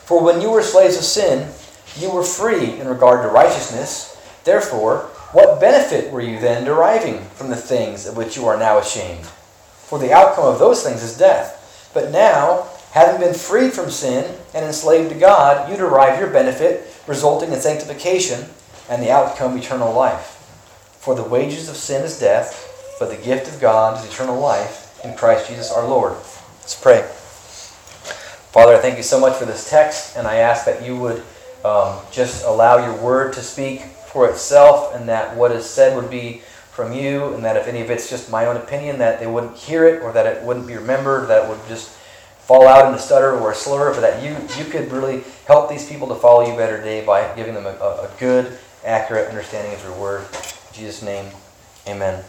For 0.05 0.23
when 0.23 0.41
you 0.41 0.51
were 0.51 0.63
slaves 0.63 0.97
of 0.97 1.05
sin, 1.05 1.51
you 1.99 2.11
were 2.11 2.23
free 2.23 2.79
in 2.79 2.87
regard 2.87 3.23
to 3.23 3.29
righteousness. 3.29 4.13
Therefore, 4.45 5.11
what 5.33 5.61
benefit 5.61 6.13
were 6.13 6.21
you 6.21 6.39
then 6.39 6.65
deriving 6.65 7.25
from 7.35 7.49
the 7.49 7.57
things 7.57 8.07
of 8.07 8.17
which 8.17 8.37
you 8.37 8.47
are 8.47 8.59
now 8.59 8.79
ashamed? 8.79 9.25
For 9.25 9.99
the 9.99 10.13
outcome 10.13 10.45
of 10.45 10.59
those 10.59 10.83
things 10.83 11.03
is 11.03 11.17
death. 11.17 11.91
But 11.95 12.11
now, 12.11 12.69
having 12.97 13.21
been 13.21 13.35
freed 13.35 13.75
from 13.75 13.91
sin 13.91 14.25
and 14.55 14.65
enslaved 14.65 15.11
to 15.11 15.19
God, 15.19 15.71
you 15.71 15.77
derive 15.77 16.19
your 16.19 16.31
benefit, 16.31 16.83
resulting 17.07 17.53
in 17.53 17.61
sanctification, 17.61 18.49
and 18.89 19.03
the 19.03 19.11
outcome 19.11 19.59
eternal 19.59 19.93
life. 19.93 20.33
For 20.99 21.15
the 21.15 21.23
wages 21.23 21.69
of 21.69 21.77
sin 21.77 22.03
is 22.03 22.19
death, 22.19 22.97
but 22.99 23.11
the 23.11 23.23
gift 23.23 23.53
of 23.53 23.61
God 23.61 24.03
is 24.03 24.11
eternal 24.11 24.41
life 24.41 24.99
in 25.05 25.15
Christ 25.15 25.47
Jesus 25.51 25.71
our 25.71 25.87
Lord. 25.87 26.15
Let's 26.63 26.81
pray. 26.81 27.03
Father, 28.53 28.73
I 28.73 28.79
thank 28.79 28.97
you 28.97 29.03
so 29.03 29.21
much 29.21 29.37
for 29.37 29.45
this 29.45 29.69
text, 29.69 30.17
and 30.17 30.27
I 30.27 30.37
ask 30.37 30.65
that 30.65 30.83
you 30.83 30.97
would 30.97 31.23
um, 31.67 31.99
just 32.11 32.47
allow 32.47 32.79
your 32.79 32.97
word 32.97 33.35
to 33.35 33.43
speak 33.43 33.83
for 33.83 34.27
itself, 34.31 34.95
and 34.95 35.07
that 35.11 35.37
what 35.37 35.53
is 35.53 35.69
said 35.69 35.95
would 35.99 36.11
be 36.11 36.41
from 36.71 36.95
you, 36.95 37.35
and 37.35 37.45
that 37.45 37.59
if 37.59 37.69
any 37.69 37.83
of 37.83 37.91
it's 37.91 38.09
just 38.09 38.31
my 38.31 38.47
own 38.47 38.57
opinion, 38.57 38.97
that 39.01 39.21
they 39.21 39.27
wouldn't 39.27 39.55
hear 39.55 39.87
it, 39.87 40.03
or 40.03 40.13
that 40.13 40.25
it 40.25 40.43
wouldn't 40.43 40.67
be 40.67 40.77
remembered, 40.77 41.29
that 41.29 41.45
it 41.45 41.51
would 41.51 41.61
just 41.69 41.96
fall 42.47 42.69
out 42.69 42.89
in 42.89 42.95
a 42.95 42.99
stutter 42.99 43.33
or 43.33 43.51
a 43.51 43.55
slur, 43.55 43.93
but 43.93 44.01
that 44.01 44.23
you, 44.23 44.37
you 44.57 44.71
could 44.71 44.91
really 44.93 45.25
help 45.47 45.69
these 45.69 45.89
people 45.89 46.07
to 46.09 46.15
follow 46.15 46.47
you 46.47 46.57
better 46.57 46.79
today 46.79 47.05
by 47.05 47.35
giving 47.35 47.55
them 47.55 47.67
a, 47.67 47.71
a 47.71 48.11
good, 48.21 48.57
accurate 48.85 49.29
understanding 49.29 49.75
of 49.75 49.83
your 49.83 49.99
word. 49.99 50.25
Jesus' 50.73 51.03
name, 51.03 51.27
amen. 51.89 52.23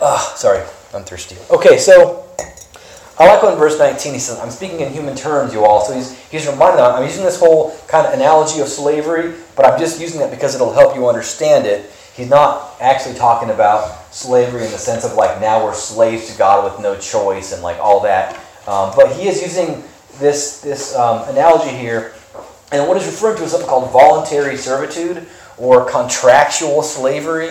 Ah, 0.00 0.34
sorry, 0.36 0.62
I'm 0.94 1.02
thirsty. 1.02 1.36
Okay, 1.50 1.78
so 1.78 2.28
I 3.18 3.26
like 3.26 3.42
when 3.42 3.56
verse 3.56 3.78
19 3.78 4.12
he 4.12 4.18
says, 4.20 4.38
I'm 4.38 4.50
speaking 4.50 4.80
in 4.80 4.92
human 4.92 5.16
terms, 5.16 5.52
you 5.52 5.64
all. 5.64 5.80
So 5.80 5.94
he's, 5.94 6.16
he's 6.28 6.46
reminding 6.46 6.76
them, 6.76 6.94
I'm 6.94 7.02
using 7.02 7.24
this 7.24 7.40
whole 7.40 7.76
kind 7.88 8.06
of 8.06 8.12
analogy 8.12 8.60
of 8.60 8.68
slavery, 8.68 9.34
but 9.56 9.64
I'm 9.64 9.80
just 9.80 10.00
using 10.00 10.20
it 10.20 10.30
because 10.30 10.54
it'll 10.54 10.72
help 10.72 10.94
you 10.94 11.08
understand 11.08 11.66
it. 11.66 11.90
He's 12.16 12.30
not 12.30 12.76
actually 12.80 13.14
talking 13.14 13.50
about 13.50 14.14
slavery 14.14 14.64
in 14.64 14.70
the 14.72 14.78
sense 14.78 15.04
of 15.04 15.14
like 15.14 15.38
now 15.38 15.62
we're 15.62 15.74
slaves 15.74 16.32
to 16.32 16.38
God 16.38 16.64
with 16.64 16.82
no 16.82 16.98
choice 16.98 17.52
and 17.52 17.62
like 17.62 17.76
all 17.78 18.00
that. 18.00 18.34
Um, 18.66 18.92
but 18.96 19.14
he 19.14 19.28
is 19.28 19.42
using 19.42 19.84
this, 20.18 20.62
this 20.62 20.96
um, 20.96 21.28
analogy 21.28 21.76
here, 21.76 22.14
and 22.72 22.88
what 22.88 22.96
he's 22.96 23.06
referring 23.06 23.36
to 23.36 23.44
is 23.44 23.50
something 23.50 23.68
called 23.68 23.92
voluntary 23.92 24.56
servitude 24.56 25.26
or 25.58 25.88
contractual 25.88 26.82
slavery 26.82 27.50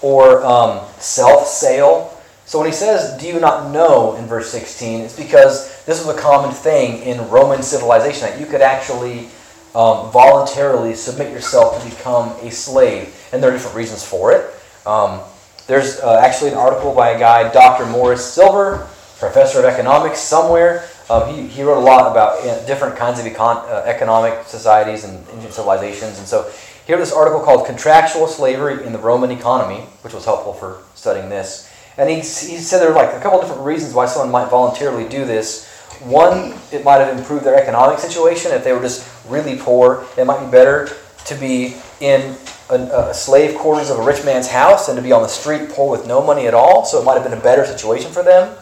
or 0.00 0.44
um, 0.44 0.86
self 0.98 1.48
sale. 1.48 2.12
So 2.44 2.60
when 2.60 2.68
he 2.68 2.74
says, 2.74 3.20
Do 3.20 3.26
you 3.26 3.40
not 3.40 3.72
know 3.72 4.14
in 4.14 4.26
verse 4.26 4.50
16, 4.52 5.00
it's 5.00 5.16
because 5.16 5.84
this 5.84 6.04
was 6.04 6.16
a 6.16 6.20
common 6.20 6.54
thing 6.54 7.02
in 7.02 7.28
Roman 7.28 7.62
civilization 7.62 8.20
that 8.20 8.38
you 8.38 8.46
could 8.46 8.62
actually 8.62 9.28
um, 9.76 10.10
voluntarily 10.10 10.94
submit 10.94 11.30
yourself 11.30 11.82
to 11.82 11.90
become 11.90 12.30
a 12.40 12.50
slave. 12.50 13.14
And 13.30 13.42
there 13.42 13.50
are 13.50 13.52
different 13.52 13.76
reasons 13.76 14.02
for 14.02 14.32
it. 14.32 14.50
Um, 14.86 15.20
there's 15.66 16.00
uh, 16.00 16.18
actually 16.24 16.52
an 16.52 16.56
article 16.56 16.94
by 16.94 17.10
a 17.10 17.18
guy, 17.18 17.52
Dr. 17.52 17.84
Morris 17.84 18.24
Silver, 18.24 18.88
professor 19.18 19.58
of 19.58 19.66
economics 19.66 20.20
somewhere. 20.20 20.88
Um, 21.10 21.32
he, 21.32 21.46
he 21.46 21.62
wrote 21.62 21.76
a 21.76 21.84
lot 21.84 22.10
about 22.10 22.42
uh, 22.46 22.64
different 22.66 22.96
kinds 22.96 23.20
of 23.20 23.26
econ- 23.26 23.68
uh, 23.68 23.82
economic 23.84 24.46
societies 24.46 25.04
and 25.04 25.22
ancient 25.34 25.52
civilizations. 25.52 26.18
And 26.18 26.26
so 26.26 26.50
here, 26.86 26.96
this 26.96 27.12
article 27.12 27.40
called 27.40 27.66
Contractual 27.66 28.28
Slavery 28.28 28.86
in 28.86 28.94
the 28.94 28.98
Roman 28.98 29.30
Economy, 29.30 29.80
which 30.00 30.14
was 30.14 30.24
helpful 30.24 30.54
for 30.54 30.78
studying 30.94 31.28
this. 31.28 31.70
And 31.98 32.08
he, 32.08 32.16
he 32.16 32.22
said 32.22 32.80
there 32.80 32.92
are 32.92 32.94
like 32.94 33.12
a 33.14 33.20
couple 33.20 33.40
different 33.40 33.62
reasons 33.62 33.92
why 33.92 34.06
someone 34.06 34.30
might 34.30 34.48
voluntarily 34.48 35.08
do 35.08 35.24
this. 35.24 35.68
One, 36.02 36.54
it 36.72 36.84
might 36.84 36.98
have 36.98 37.16
improved 37.16 37.44
their 37.44 37.56
economic 37.56 37.98
situation. 37.98 38.52
If 38.52 38.64
they 38.64 38.72
were 38.72 38.82
just 38.82 39.08
really 39.28 39.56
poor, 39.56 40.06
it 40.16 40.24
might 40.24 40.44
be 40.44 40.50
better 40.50 40.90
to 41.26 41.34
be 41.34 41.76
in 42.00 42.36
a, 42.70 42.74
a 43.10 43.14
slave 43.14 43.56
quarters 43.56 43.90
of 43.90 43.98
a 43.98 44.02
rich 44.02 44.24
man's 44.24 44.48
house 44.48 44.86
than 44.86 44.96
to 44.96 45.02
be 45.02 45.12
on 45.12 45.22
the 45.22 45.28
street 45.28 45.70
poor 45.70 45.90
with 45.90 46.06
no 46.06 46.22
money 46.22 46.46
at 46.46 46.54
all. 46.54 46.84
So 46.84 47.00
it 47.00 47.04
might 47.04 47.14
have 47.14 47.24
been 47.24 47.38
a 47.38 47.42
better 47.42 47.64
situation 47.64 48.12
for 48.12 48.22
them. 48.22 48.56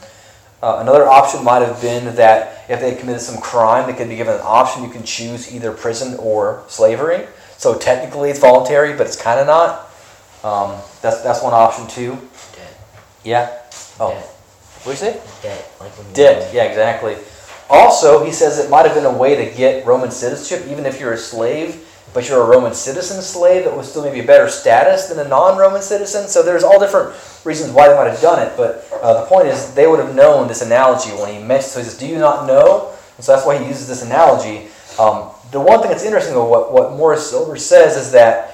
Uh, 0.63 0.79
another 0.81 1.07
option 1.07 1.45
might 1.45 1.61
have 1.61 1.81
been 1.83 2.15
that 2.17 2.65
if 2.71 2.81
they 2.81 2.91
had 2.91 2.99
committed 2.99 3.21
some 3.21 3.41
crime, 3.41 3.87
they 3.87 3.97
could 3.97 4.09
be 4.09 4.17
given 4.17 4.35
an 4.35 4.41
option. 4.43 4.83
You 4.83 4.89
can 4.89 5.05
choose 5.05 5.55
either 5.55 5.73
prison 5.73 6.17
or 6.19 6.65
slavery. 6.69 7.27
So 7.59 7.77
technically 7.77 8.31
it's 8.31 8.39
voluntary, 8.39 8.97
but 8.97 9.07
it's 9.07 9.21
kind 9.21 9.41
of 9.41 9.47
not. 9.47 9.91
Um, 10.43 10.81
that's, 11.03 11.21
that's 11.23 11.43
one 11.43 11.53
option 11.53 11.87
too. 11.87 12.13
Debt. 12.55 12.81
Yeah? 13.25 13.59
Oh. 14.01 14.11
Debt. 14.11 14.34
What 14.85 14.99
did 14.99 15.07
you 15.07 15.13
say? 15.13 15.43
Debt. 15.43 15.73
Like 15.81 16.15
Debt. 16.15 16.55
Yeah, 16.55 16.65
exactly. 16.65 17.17
Also, 17.71 18.25
he 18.25 18.33
says 18.33 18.59
it 18.59 18.71
might 18.71 18.85
have 18.85 18.95
been 18.95 19.07
a 19.07 19.13
way 19.13 19.35
to 19.37 19.57
get 19.57 19.87
Roman 19.87 20.11
citizenship, 20.11 20.69
even 20.71 20.85
if 20.85 21.01
you're 21.01 21.15
a 21.15 21.19
slave, 21.19 21.89
but 22.13 22.29
you're 22.29 22.43
a 22.43 22.47
Roman 22.47 22.75
citizen 22.75 23.23
slave, 23.23 23.65
that 23.65 23.75
was 23.75 23.91
still 23.91 24.05
maybe 24.05 24.21
a 24.21 24.27
better 24.27 24.49
status 24.49 25.07
than 25.07 25.19
a 25.19 25.29
non 25.29 25.59
Roman 25.59 25.81
citizen. 25.81 26.29
So 26.29 26.43
there's 26.43 26.63
all 26.63 26.79
different 26.79 27.17
reasons 27.45 27.73
why 27.73 27.89
they 27.89 27.95
might 27.97 28.11
have 28.11 28.21
done 28.21 28.47
it, 28.47 28.57
but 28.57 28.87
uh, 29.03 29.23
the 29.23 29.27
point 29.27 29.49
is 29.49 29.75
they 29.75 29.87
would 29.87 30.01
have 30.01 30.15
known 30.15 30.49
this 30.49 30.61
analogy 30.61 31.11
when 31.11 31.35
he 31.35 31.43
mentioned 31.43 31.73
So 31.73 31.79
he 31.81 31.85
says, 31.87 31.99
Do 31.99 32.07
you 32.07 32.19
not 32.19 32.47
know? 32.47 32.95
And 33.17 33.25
so 33.25 33.33
that's 33.33 33.47
why 33.47 33.57
he 33.57 33.67
uses 33.67 33.89
this 33.89 34.03
analogy. 34.03 34.69
Um, 34.99 35.31
the 35.51 35.61
one 35.61 35.81
thing 35.81 35.91
that's 35.91 36.05
interesting 36.05 36.35
about 36.35 36.51
what, 36.51 36.73
what 36.73 36.93
Morris 36.93 37.31
Silver 37.31 37.57
says 37.57 37.97
is 37.97 38.13
that 38.13 38.51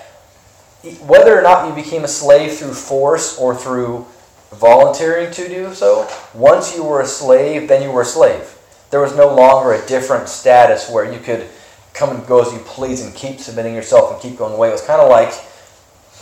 whether 1.02 1.36
or 1.38 1.42
not 1.42 1.68
you 1.68 1.82
became 1.82 2.04
a 2.04 2.08
slave 2.08 2.56
through 2.56 2.74
force 2.74 3.36
or 3.38 3.54
through 3.54 4.06
volunteering 4.52 5.30
to 5.32 5.48
do 5.48 5.74
so, 5.74 6.08
once 6.34 6.74
you 6.74 6.84
were 6.84 7.00
a 7.00 7.06
slave, 7.06 7.68
then 7.68 7.82
you 7.82 7.90
were 7.90 8.02
a 8.02 8.06
slave. 8.06 8.56
There 8.90 9.00
was 9.00 9.16
no 9.16 9.34
longer 9.34 9.72
a 9.72 9.86
different 9.86 10.28
status 10.28 10.90
where 10.90 11.10
you 11.10 11.20
could 11.20 11.46
come 11.94 12.16
and 12.16 12.26
go 12.26 12.42
as 12.42 12.52
you 12.52 12.58
please 12.60 13.04
and 13.04 13.14
keep 13.14 13.40
submitting 13.40 13.74
yourself 13.74 14.12
and 14.12 14.20
keep 14.20 14.38
going 14.38 14.54
away. 14.54 14.68
It 14.68 14.72
was 14.72 14.82
kind 14.82 15.00
of 15.00 15.08
like 15.08 15.32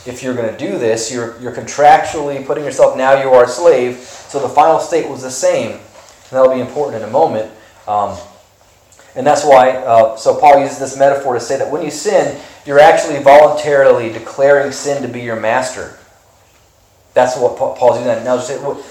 if 0.05 0.23
you're 0.23 0.35
going 0.35 0.51
to 0.51 0.57
do 0.57 0.77
this, 0.77 1.11
you're, 1.11 1.39
you're 1.41 1.51
contractually 1.51 2.45
putting 2.45 2.63
yourself, 2.63 2.97
now 2.97 3.21
you 3.21 3.29
are 3.29 3.45
a 3.45 3.47
slave. 3.47 3.97
So 3.97 4.39
the 4.39 4.49
final 4.49 4.79
state 4.79 5.09
was 5.09 5.21
the 5.21 5.31
same. 5.31 5.71
And 5.71 5.81
that'll 6.31 6.53
be 6.53 6.61
important 6.61 7.03
in 7.03 7.09
a 7.09 7.11
moment. 7.11 7.51
Um, 7.87 8.17
and 9.15 9.25
that's 9.25 9.43
why, 9.43 9.71
uh, 9.71 10.15
so 10.15 10.39
Paul 10.39 10.61
uses 10.61 10.79
this 10.79 10.97
metaphor 10.97 11.33
to 11.33 11.39
say 11.39 11.57
that 11.57 11.69
when 11.69 11.83
you 11.83 11.91
sin, 11.91 12.39
you're 12.65 12.79
actually 12.79 13.21
voluntarily 13.21 14.11
declaring 14.13 14.71
sin 14.71 15.01
to 15.01 15.07
be 15.07 15.21
your 15.21 15.35
master. 15.35 15.98
That's 17.19 17.35
what 17.35 17.57
Paul's 17.57 17.97
doing. 17.97 18.23
Now, 18.23 18.35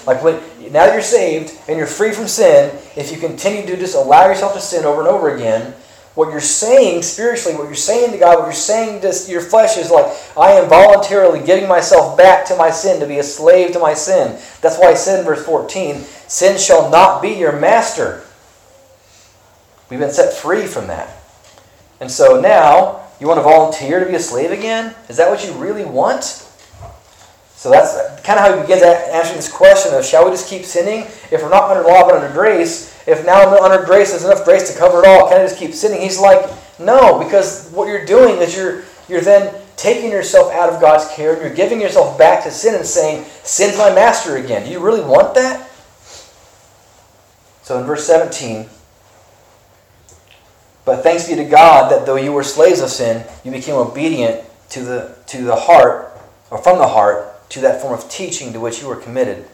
like 0.05 0.23
when 0.23 0.39
now 0.71 0.85
you're 0.93 1.01
saved 1.01 1.57
and 1.67 1.79
you're 1.79 1.87
free 1.87 2.11
from 2.11 2.27
sin, 2.27 2.69
if 2.95 3.11
you 3.11 3.17
continue 3.17 3.65
to 3.65 3.75
just 3.75 3.95
allow 3.95 4.27
yourself 4.27 4.53
to 4.53 4.61
sin 4.61 4.85
over 4.85 4.99
and 4.99 5.09
over 5.09 5.35
again, 5.35 5.73
what 6.13 6.29
you're 6.29 6.39
saying 6.39 7.01
spiritually, 7.01 7.57
what 7.57 7.63
you're 7.63 7.73
saying 7.73 8.11
to 8.11 8.19
God, 8.19 8.37
what 8.37 8.45
you're 8.45 8.53
saying 8.53 9.01
to 9.01 9.31
your 9.31 9.41
flesh 9.41 9.77
is 9.77 9.89
like, 9.89 10.05
I 10.37 10.51
am 10.51 10.69
voluntarily 10.69 11.43
giving 11.43 11.67
myself 11.67 12.15
back 12.15 12.45
to 12.45 12.55
my 12.55 12.69
sin 12.69 12.99
to 12.99 13.07
be 13.07 13.17
a 13.17 13.23
slave 13.23 13.71
to 13.71 13.79
my 13.79 13.95
sin. 13.95 14.39
That's 14.61 14.77
why 14.77 14.89
I 14.89 14.93
said 14.93 15.21
in 15.21 15.25
verse 15.25 15.43
14, 15.43 15.95
sin 16.27 16.59
shall 16.59 16.91
not 16.91 17.23
be 17.23 17.29
your 17.29 17.59
master. 17.59 18.23
We've 19.89 19.99
been 19.99 20.11
set 20.11 20.33
free 20.33 20.67
from 20.67 20.85
that. 20.85 21.09
And 21.99 22.11
so 22.11 22.39
now, 22.39 23.07
you 23.19 23.27
want 23.27 23.39
to 23.39 23.43
volunteer 23.43 23.99
to 23.99 24.05
be 24.05 24.13
a 24.13 24.19
slave 24.19 24.51
again? 24.51 24.93
Is 25.07 25.17
that 25.17 25.31
what 25.31 25.43
you 25.43 25.53
really 25.53 25.85
want? 25.85 26.45
So 27.59 27.69
that's 27.69 28.21
kind 28.21 28.39
of 28.39 28.45
how 28.45 28.55
he 28.55 28.61
begins 28.61 28.83
answering 28.83 29.35
this 29.35 29.51
question 29.51 29.93
of 29.93 30.05
shall 30.05 30.23
we 30.23 30.31
just 30.31 30.47
keep 30.47 30.63
sinning 30.63 31.01
if 31.29 31.41
we're 31.43 31.49
not 31.49 31.69
under 31.69 31.83
law 31.83 32.05
but 32.05 32.15
under 32.15 32.31
grace? 32.31 32.97
If 33.05 33.25
now 33.25 33.61
under 33.61 33.85
grace 33.85 34.11
there's 34.11 34.23
enough 34.23 34.45
grace 34.45 34.71
to 34.71 34.79
cover 34.79 35.03
it 35.03 35.05
all, 35.05 35.27
can 35.27 35.41
I 35.41 35.43
just 35.43 35.59
keep 35.59 35.73
sinning? 35.73 35.99
He's 35.99 36.21
like, 36.21 36.49
no, 36.79 37.21
because 37.21 37.69
what 37.71 37.89
you're 37.89 38.05
doing 38.05 38.37
is 38.37 38.55
you're 38.55 38.85
you're 39.09 39.19
then 39.19 39.53
taking 39.75 40.09
yourself 40.09 40.53
out 40.53 40.69
of 40.69 40.79
God's 40.79 41.13
care 41.13 41.33
and 41.33 41.41
you're 41.41 41.53
giving 41.53 41.81
yourself 41.81 42.17
back 42.17 42.45
to 42.45 42.51
sin 42.51 42.75
and 42.75 42.85
saying, 42.85 43.25
Sin's 43.43 43.77
my 43.77 43.93
master 43.93 44.37
again. 44.37 44.63
Do 44.63 44.71
you 44.71 44.79
really 44.79 45.01
want 45.01 45.35
that? 45.35 45.69
So 47.63 47.77
in 47.77 47.85
verse 47.85 48.07
17, 48.07 48.69
but 50.85 51.03
thanks 51.03 51.27
be 51.27 51.35
to 51.35 51.43
God 51.43 51.91
that 51.91 52.05
though 52.05 52.15
you 52.15 52.31
were 52.31 52.43
slaves 52.43 52.79
of 52.79 52.89
sin, 52.89 53.25
you 53.43 53.51
became 53.51 53.75
obedient 53.75 54.45
to 54.69 54.81
the, 54.81 55.15
to 55.27 55.43
the 55.43 55.57
heart, 55.57 56.17
or 56.51 56.57
from 56.57 56.77
the 56.77 56.87
heart, 56.87 57.28
to 57.49 57.61
that 57.61 57.81
form 57.81 57.93
of 57.93 58.09
teaching 58.09 58.53
to 58.53 58.59
which 58.59 58.81
you 58.81 58.87
were 58.87 58.95
committed. 58.95 59.45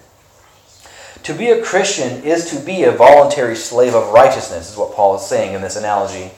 To 1.23 1.33
be 1.33 1.49
a 1.49 1.63
Christian 1.63 2.23
is 2.23 2.51
to 2.51 2.63
be 2.63 2.83
a 2.83 2.91
voluntary 2.91 3.55
slave 3.55 3.95
of 3.95 4.11
righteousness, 4.11 4.71
is 4.71 4.77
what 4.77 4.93
Paul 4.93 5.15
is 5.15 5.25
saying 5.25 5.53
in 5.53 5.61
this 5.61 5.75
analogy. 5.75 6.31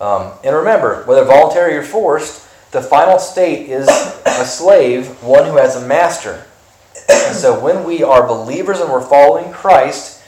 Um, 0.00 0.32
and 0.44 0.54
remember, 0.54 1.02
whether 1.04 1.24
voluntary 1.24 1.76
or 1.76 1.82
forced, 1.82 2.46
the 2.70 2.82
final 2.82 3.18
state 3.18 3.68
is 3.68 3.88
a 3.88 4.44
slave, 4.44 5.22
one 5.22 5.46
who 5.46 5.56
has 5.56 5.76
a 5.76 5.86
master. 5.86 6.44
And 7.08 7.36
so 7.36 7.58
when 7.58 7.84
we 7.84 8.02
are 8.02 8.26
believers 8.26 8.80
and 8.80 8.90
we're 8.90 9.00
following 9.00 9.52
Christ, 9.52 10.22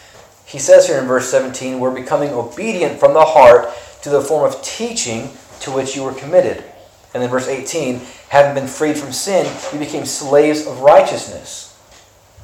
he 0.44 0.58
says 0.58 0.86
here 0.86 0.98
in 0.98 1.06
verse 1.06 1.28
17, 1.30 1.78
we're 1.78 1.94
becoming 1.94 2.30
obedient 2.30 3.00
from 3.00 3.14
the 3.14 3.24
heart 3.24 3.68
to 4.02 4.10
the 4.10 4.20
form 4.20 4.44
of 4.44 4.60
teaching 4.62 5.30
to 5.60 5.70
which 5.70 5.96
you 5.96 6.02
were 6.02 6.12
committed. 6.12 6.64
And 7.14 7.22
then 7.22 7.30
verse 7.30 7.46
18, 7.46 8.00
having 8.28 8.54
been 8.54 8.68
freed 8.68 8.98
from 8.98 9.12
sin, 9.12 9.46
you 9.72 9.78
became 9.78 10.04
slaves 10.04 10.66
of 10.66 10.80
righteousness. 10.80 11.70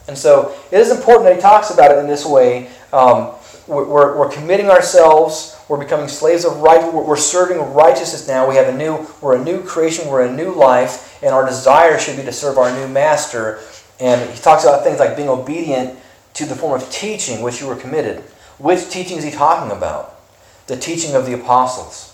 And 0.06 0.16
so 0.16 0.56
it 0.70 0.78
is 0.78 0.90
important 0.90 1.24
that 1.24 1.36
he 1.36 1.42
talks 1.42 1.70
about 1.70 1.90
it 1.90 1.98
in 1.98 2.06
this 2.06 2.24
way. 2.24 2.70
Um, 2.92 3.32
we're, 3.66 4.16
we're, 4.16 4.28
committing 4.28 4.68
ourselves. 4.68 5.56
We're 5.68 5.78
becoming 5.78 6.08
slaves 6.08 6.44
of 6.44 6.56
right. 6.60 6.92
We're 6.92 7.16
serving 7.16 7.58
righteousness 7.72 8.26
now. 8.26 8.48
We 8.48 8.56
have 8.56 8.66
a 8.66 8.76
new. 8.76 9.06
We're 9.20 9.36
a 9.36 9.44
new 9.44 9.62
creation. 9.62 10.08
We're 10.08 10.26
a 10.26 10.32
new 10.32 10.52
life, 10.52 11.22
and 11.22 11.32
our 11.32 11.46
desire 11.46 11.98
should 11.98 12.16
be 12.16 12.24
to 12.24 12.32
serve 12.32 12.58
our 12.58 12.72
new 12.72 12.88
master. 12.88 13.60
And 14.00 14.28
he 14.28 14.40
talks 14.40 14.64
about 14.64 14.82
things 14.82 14.98
like 14.98 15.14
being 15.16 15.28
obedient 15.28 15.96
to 16.34 16.46
the 16.46 16.56
form 16.56 16.80
of 16.80 16.90
teaching 16.90 17.42
which 17.42 17.60
you 17.60 17.68
were 17.68 17.76
committed. 17.76 18.24
Which 18.58 18.88
teaching 18.88 19.18
is 19.18 19.24
he 19.24 19.30
talking 19.30 19.70
about? 19.76 20.18
The 20.66 20.76
teaching 20.76 21.14
of 21.14 21.26
the 21.26 21.34
apostles. 21.34 22.10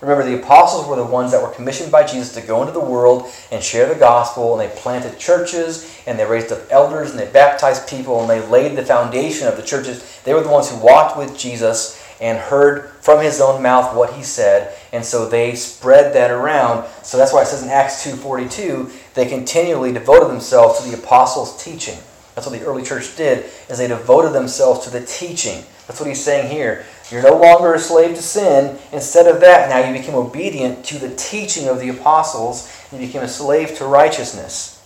Remember, 0.00 0.24
the 0.24 0.40
apostles 0.40 0.86
were 0.86 0.94
the 0.94 1.04
ones 1.04 1.32
that 1.32 1.42
were 1.42 1.52
commissioned 1.52 1.90
by 1.90 2.06
Jesus 2.06 2.32
to 2.34 2.40
go 2.40 2.60
into 2.60 2.72
the 2.72 2.78
world 2.78 3.28
and 3.50 3.62
share 3.62 3.92
the 3.92 3.98
gospel, 3.98 4.58
and 4.58 4.60
they 4.60 4.74
planted 4.76 5.18
churches, 5.18 6.00
and 6.06 6.18
they 6.18 6.24
raised 6.24 6.52
up 6.52 6.60
elders, 6.70 7.10
and 7.10 7.18
they 7.18 7.30
baptized 7.30 7.88
people, 7.88 8.20
and 8.20 8.30
they 8.30 8.46
laid 8.46 8.76
the 8.76 8.84
foundation 8.84 9.48
of 9.48 9.56
the 9.56 9.62
churches. 9.62 10.20
They 10.22 10.34
were 10.34 10.42
the 10.42 10.50
ones 10.50 10.70
who 10.70 10.78
walked 10.78 11.18
with 11.18 11.36
Jesus 11.36 12.00
and 12.20 12.38
heard 12.38 12.90
from 13.00 13.22
his 13.22 13.40
own 13.40 13.62
mouth 13.62 13.94
what 13.96 14.12
he 14.12 14.22
said, 14.22 14.76
and 14.92 15.04
so 15.04 15.28
they 15.28 15.54
spread 15.54 16.14
that 16.14 16.30
around. 16.30 16.88
So 17.02 17.16
that's 17.16 17.32
why 17.32 17.42
it 17.42 17.46
says 17.46 17.62
in 17.62 17.68
Acts 17.68 18.04
2.42, 18.06 19.14
they 19.14 19.26
continually 19.26 19.92
devoted 19.92 20.28
themselves 20.28 20.80
to 20.80 20.88
the 20.88 20.96
apostles' 20.96 21.62
teaching. 21.62 21.98
That's 22.34 22.46
what 22.46 22.56
the 22.56 22.64
early 22.64 22.84
church 22.84 23.16
did, 23.16 23.46
is 23.68 23.78
they 23.78 23.88
devoted 23.88 24.32
themselves 24.32 24.84
to 24.84 24.90
the 24.90 25.04
teaching. 25.04 25.64
That's 25.88 25.98
what 25.98 26.08
he's 26.08 26.22
saying 26.22 26.50
here. 26.52 26.84
You're 27.10 27.22
no 27.22 27.38
longer 27.38 27.74
a 27.74 27.78
slave 27.78 28.14
to 28.16 28.22
sin. 28.22 28.78
Instead 28.92 29.26
of 29.26 29.40
that, 29.40 29.70
now 29.70 29.86
you 29.86 29.98
became 29.98 30.14
obedient 30.14 30.84
to 30.86 30.98
the 30.98 31.14
teaching 31.14 31.68
of 31.68 31.80
the 31.80 31.88
apostles 31.88 32.70
and 32.90 33.00
you 33.00 33.06
became 33.06 33.22
a 33.22 33.28
slave 33.28 33.76
to 33.78 33.86
righteousness. 33.86 34.82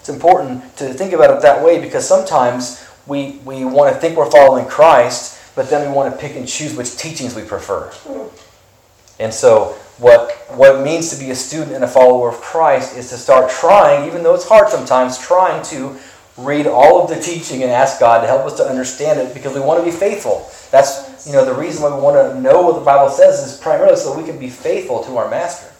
It's 0.00 0.08
important 0.08 0.76
to 0.76 0.94
think 0.94 1.12
about 1.12 1.36
it 1.36 1.42
that 1.42 1.64
way 1.64 1.80
because 1.80 2.06
sometimes 2.06 2.86
we, 3.06 3.40
we 3.44 3.64
want 3.64 3.92
to 3.92 4.00
think 4.00 4.16
we're 4.16 4.30
following 4.30 4.66
Christ, 4.66 5.38
but 5.54 5.68
then 5.68 5.86
we 5.86 5.94
want 5.94 6.12
to 6.12 6.18
pick 6.18 6.36
and 6.36 6.48
choose 6.48 6.74
which 6.74 6.96
teachings 6.96 7.34
we 7.34 7.42
prefer. 7.42 7.92
And 9.18 9.32
so, 9.32 9.76
what, 9.98 10.32
what 10.50 10.76
it 10.76 10.84
means 10.84 11.10
to 11.10 11.18
be 11.18 11.30
a 11.30 11.34
student 11.34 11.72
and 11.72 11.82
a 11.82 11.88
follower 11.88 12.28
of 12.28 12.40
Christ 12.40 12.96
is 12.96 13.08
to 13.10 13.16
start 13.16 13.50
trying, 13.50 14.06
even 14.06 14.22
though 14.22 14.34
it's 14.34 14.46
hard 14.46 14.68
sometimes, 14.68 15.18
trying 15.18 15.64
to 15.66 15.98
read 16.36 16.66
all 16.66 17.02
of 17.02 17.08
the 17.08 17.20
teaching 17.20 17.62
and 17.62 17.70
ask 17.70 17.98
God 17.98 18.20
to 18.20 18.26
help 18.26 18.42
us 18.42 18.56
to 18.58 18.64
understand 18.64 19.20
it 19.20 19.32
because 19.32 19.54
we 19.54 19.60
want 19.60 19.80
to 19.80 19.84
be 19.84 19.96
faithful. 19.96 20.50
That's 20.70 21.26
you 21.26 21.32
know 21.32 21.44
the 21.44 21.54
reason 21.54 21.82
why 21.82 21.94
we 21.94 22.00
want 22.00 22.16
to 22.16 22.40
know 22.40 22.62
what 22.62 22.78
the 22.78 22.84
Bible 22.84 23.10
says 23.10 23.40
is 23.40 23.58
primarily 23.58 23.96
so 23.96 24.16
we 24.16 24.24
can 24.24 24.38
be 24.38 24.50
faithful 24.50 25.02
to 25.04 25.16
our 25.16 25.30
master. 25.30 25.72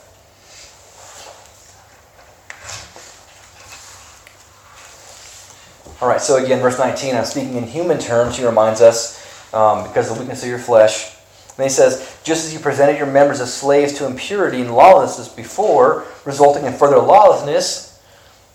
All 6.00 6.08
right, 6.08 6.20
so 6.20 6.36
again, 6.42 6.60
verse 6.60 6.78
19, 6.78 7.16
I'm 7.16 7.24
speaking 7.24 7.54
in 7.54 7.64
human 7.64 7.98
terms, 7.98 8.36
he 8.36 8.44
reminds 8.44 8.82
us, 8.82 9.54
um, 9.54 9.84
because 9.84 10.10
of 10.10 10.16
the 10.16 10.20
weakness 10.20 10.42
of 10.42 10.48
your 10.50 10.58
flesh. 10.58 11.16
And 11.56 11.64
he 11.64 11.70
says, 11.70 12.18
just 12.22 12.44
as 12.46 12.52
you 12.52 12.60
presented 12.60 12.98
your 12.98 13.06
members 13.06 13.40
as 13.40 13.52
slaves 13.52 13.94
to 13.94 14.06
impurity 14.06 14.60
and 14.60 14.74
lawlessness 14.74 15.28
before, 15.28 16.04
resulting 16.26 16.66
in 16.66 16.74
further 16.74 16.98
lawlessness, 16.98 17.95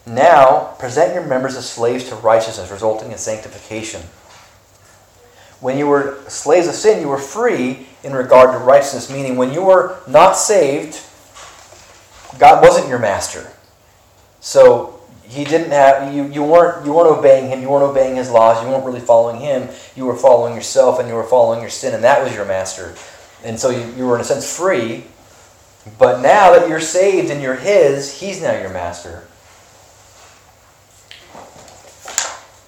now 0.06 0.76
present 0.80 1.14
your 1.14 1.26
members 1.26 1.56
as 1.56 1.70
slaves 1.70 2.10
to 2.10 2.16
righteousness, 2.16 2.72
resulting 2.72 3.12
in 3.12 3.18
sanctification. 3.18 4.02
When 5.60 5.78
you 5.78 5.88
were 5.88 6.18
slaves 6.28 6.68
of 6.68 6.74
sin, 6.74 7.02
you 7.02 7.08
were 7.08 7.20
free 7.20 7.86
in 8.04 8.14
regard 8.14 8.52
to 8.52 8.58
righteousness, 8.58 9.12
meaning 9.12 9.36
when 9.36 9.54
you 9.54 9.62
were 9.62 10.00
not 10.08 10.34
saved, 10.34 11.00
God 12.40 12.64
wasn't 12.64 12.88
your 12.88 12.98
master. 12.98 13.52
So 14.40 15.00
he 15.24 15.44
didn't 15.44 15.70
have 15.70 16.14
you, 16.14 16.28
you 16.28 16.44
weren't 16.44 16.84
you 16.86 16.94
weren't 16.94 17.16
obeying 17.16 17.50
him, 17.50 17.62
you 17.62 17.70
weren't 17.70 17.84
obeying 17.84 18.16
his 18.16 18.32
laws, 18.32 18.62
you 18.64 18.70
weren't 18.70 18.84
really 18.84 19.00
following 19.00 19.40
him, 19.40 19.70
you 19.96 20.06
were 20.06 20.16
following 20.16 20.56
yourself 20.56 21.00
and 21.00 21.08
you 21.08 21.14
were 21.14 21.24
following 21.24 21.62
your 21.62 21.70
sin, 21.70 21.94
and 21.94 22.04
that 22.04 22.24
was 22.24 22.34
your 22.34 22.46
master. 22.46 22.96
And 23.44 23.60
so 23.60 23.70
you, 23.70 23.86
you 23.96 24.08
were 24.08 24.16
in 24.16 24.22
a 24.22 24.26
sense 24.26 24.56
free. 24.56 25.06
But 25.98 26.22
now 26.22 26.52
that 26.54 26.70
you're 26.70 26.80
saved 26.80 27.32
and 27.32 27.42
you're 27.42 27.56
his, 27.56 28.20
he's 28.20 28.42
now 28.42 28.60
your 28.60 28.70
master. 28.70 29.28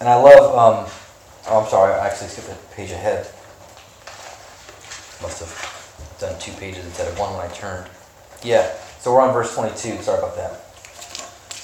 And 0.03 0.11
I 0.11 0.15
love 0.15 0.51
um, 0.51 0.91
Oh, 1.47 1.61
I'm 1.61 1.69
sorry, 1.69 1.93
I 1.93 2.07
actually 2.07 2.27
skipped 2.27 2.49
a 2.49 2.75
page 2.75 2.91
ahead. 2.91 3.25
Must 5.21 5.39
have 5.39 6.17
done 6.19 6.37
two 6.39 6.51
pages 6.53 6.85
instead 6.85 7.07
of 7.07 7.17
one 7.17 7.33
when 7.33 7.49
I 7.49 7.53
turned. 7.53 7.89
Yeah, 8.43 8.69
so 8.99 9.13
we're 9.13 9.21
on 9.21 9.33
verse 9.33 9.55
22. 9.55 10.01
Sorry 10.01 10.19
about 10.19 10.35
that. 10.35 10.59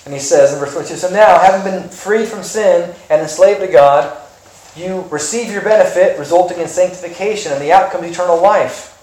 And 0.06 0.13
he 0.13 0.21
says 0.21 0.54
in 0.54 0.60
verse 0.60 0.71
22 0.71 0.95
So 0.95 1.10
now, 1.10 1.38
having 1.38 1.69
been 1.69 1.89
freed 1.89 2.30
from 2.30 2.43
sin 2.43 2.95
and 3.10 3.21
enslaved 3.21 3.60
to 3.60 3.67
God, 3.67 4.17
you 4.73 5.02
receive 5.10 5.52
your 5.52 5.62
benefit, 5.62 6.17
resulting 6.17 6.60
in 6.60 6.69
sanctification, 6.69 7.52
and 7.52 7.62
the 7.62 7.73
outcome 7.73 8.06
is 8.06 8.12
eternal 8.12 8.41
life. 8.41 8.95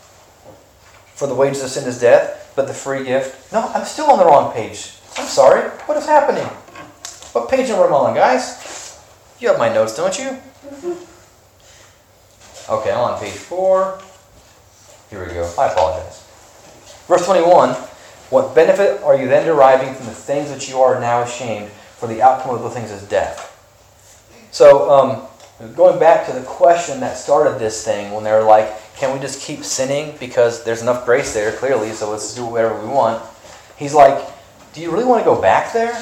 For 1.14 1.28
the 1.28 1.34
wages 1.34 1.62
of 1.62 1.68
sin 1.68 1.86
is 1.86 2.00
death, 2.00 2.52
but 2.56 2.68
the 2.68 2.74
free 2.74 3.04
gift. 3.04 3.52
No, 3.52 3.70
I'm 3.74 3.84
still 3.84 4.10
on 4.10 4.18
the 4.18 4.24
wrong 4.24 4.54
page. 4.54 4.94
I'm 5.18 5.26
sorry. 5.26 5.68
What 5.84 5.98
is 5.98 6.06
happening? 6.06 6.46
What 7.32 7.50
page 7.50 7.68
am 7.68 7.80
I 7.80 7.94
on, 7.94 8.14
guys? 8.14 8.65
You 9.38 9.48
have 9.48 9.58
my 9.58 9.68
notes, 9.68 9.94
don't 9.94 10.18
you? 10.18 10.38
Okay, 12.68 12.90
I'm 12.90 13.00
on 13.00 13.20
page 13.20 13.32
4. 13.32 14.00
Here 15.10 15.24
we 15.24 15.32
go. 15.32 15.52
I 15.58 15.66
apologize. 15.66 16.22
Verse 17.06 17.24
21 17.26 17.70
What 18.30 18.54
benefit 18.54 19.02
are 19.02 19.16
you 19.16 19.28
then 19.28 19.46
deriving 19.46 19.94
from 19.94 20.06
the 20.06 20.12
things 20.12 20.50
that 20.50 20.68
you 20.68 20.80
are 20.80 20.98
now 20.98 21.22
ashamed, 21.22 21.70
for 21.70 22.06
the 22.06 22.22
outcome 22.22 22.54
of 22.54 22.62
the 22.62 22.70
things 22.70 22.90
is 22.90 23.02
death? 23.02 23.52
So, 24.52 24.90
um, 24.90 25.74
going 25.74 26.00
back 26.00 26.26
to 26.26 26.32
the 26.32 26.42
question 26.42 27.00
that 27.00 27.18
started 27.18 27.58
this 27.58 27.84
thing, 27.84 28.12
when 28.12 28.24
they 28.24 28.32
were 28.32 28.42
like, 28.42 28.72
can 28.96 29.12
we 29.12 29.20
just 29.20 29.42
keep 29.42 29.62
sinning 29.62 30.16
because 30.18 30.64
there's 30.64 30.80
enough 30.80 31.04
grace 31.04 31.34
there, 31.34 31.52
clearly, 31.52 31.92
so 31.92 32.10
let's 32.10 32.34
do 32.34 32.46
whatever 32.46 32.80
we 32.80 32.88
want. 32.88 33.22
He's 33.76 33.92
like, 33.92 34.26
do 34.72 34.80
you 34.80 34.90
really 34.90 35.04
want 35.04 35.20
to 35.20 35.24
go 35.24 35.40
back 35.40 35.74
there? 35.74 35.94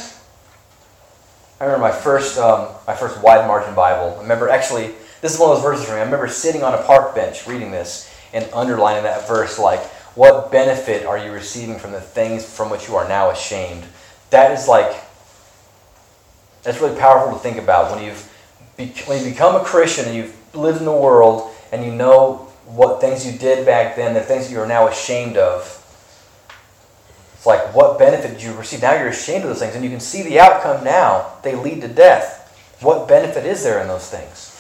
I 1.65 1.69
remember 1.69 1.87
my 1.87 1.93
first, 1.93 2.37
um, 2.37 2.69
my 2.87 2.95
first 2.95 3.23
wide 3.23 3.47
margin 3.47 3.75
Bible. 3.75 4.17
I 4.19 4.23
remember 4.23 4.51
actually, 4.51 4.91
this 5.23 5.33
is 5.33 5.41
one 5.41 5.49
of 5.49 5.57
those 5.57 5.65
verses 5.65 5.87
for 5.87 5.93
me. 5.93 6.01
I 6.01 6.05
remember 6.05 6.29
sitting 6.29 6.63
on 6.63 6.75
a 6.75 6.83
park 6.83 7.15
bench 7.15 7.47
reading 7.47 7.71
this 7.71 8.15
and 8.35 8.47
underlining 8.53 9.05
that 9.05 9.27
verse 9.27 9.59
like, 9.59 9.81
what 10.15 10.53
benefit 10.53 11.07
are 11.07 11.17
you 11.17 11.33
receiving 11.33 11.79
from 11.79 11.93
the 11.93 12.03
things 12.03 12.45
from 12.45 12.69
which 12.69 12.87
you 12.87 12.97
are 12.97 13.09
now 13.09 13.31
ashamed? 13.31 13.83
That 14.29 14.51
is 14.51 14.69
like, 14.69 14.95
that's 16.65 16.83
really 16.83 16.99
powerful 17.01 17.33
to 17.33 17.39
think 17.39 17.57
about 17.57 17.91
when 17.91 18.05
you've 18.05 18.31
when 19.07 19.25
you 19.25 19.31
become 19.31 19.59
a 19.59 19.65
Christian 19.65 20.05
and 20.05 20.15
you've 20.15 20.37
lived 20.55 20.81
in 20.81 20.85
the 20.85 20.93
world 20.93 21.51
and 21.73 21.83
you 21.83 21.95
know 21.95 22.53
what 22.67 23.01
things 23.01 23.27
you 23.27 23.39
did 23.39 23.65
back 23.65 23.97
then, 23.97 24.13
the 24.13 24.21
things 24.21 24.53
you 24.53 24.61
are 24.61 24.67
now 24.67 24.89
ashamed 24.89 25.39
of 25.39 25.81
it's 27.45 27.47
like, 27.47 27.75
what 27.75 27.99
benefit 27.99 28.31
did 28.31 28.43
you 28.43 28.55
receive? 28.55 28.81
Now 28.81 28.95
you're 28.95 29.09
ashamed 29.09 29.43
of 29.43 29.51
those 29.51 29.59
things, 29.59 29.75
and 29.75 29.85
you 29.85 29.91
can 29.91 30.01
see 30.01 30.23
the 30.23 30.41
outcome 30.41 30.83
now. 30.83 31.31
They 31.43 31.55
lead 31.55 31.83
to 31.83 31.89
death. 31.89 32.41
What 32.81 33.07
benefit 33.07 33.45
is 33.45 33.63
there 33.63 33.83
in 33.83 33.87
those 33.87 34.09
things? 34.09 34.51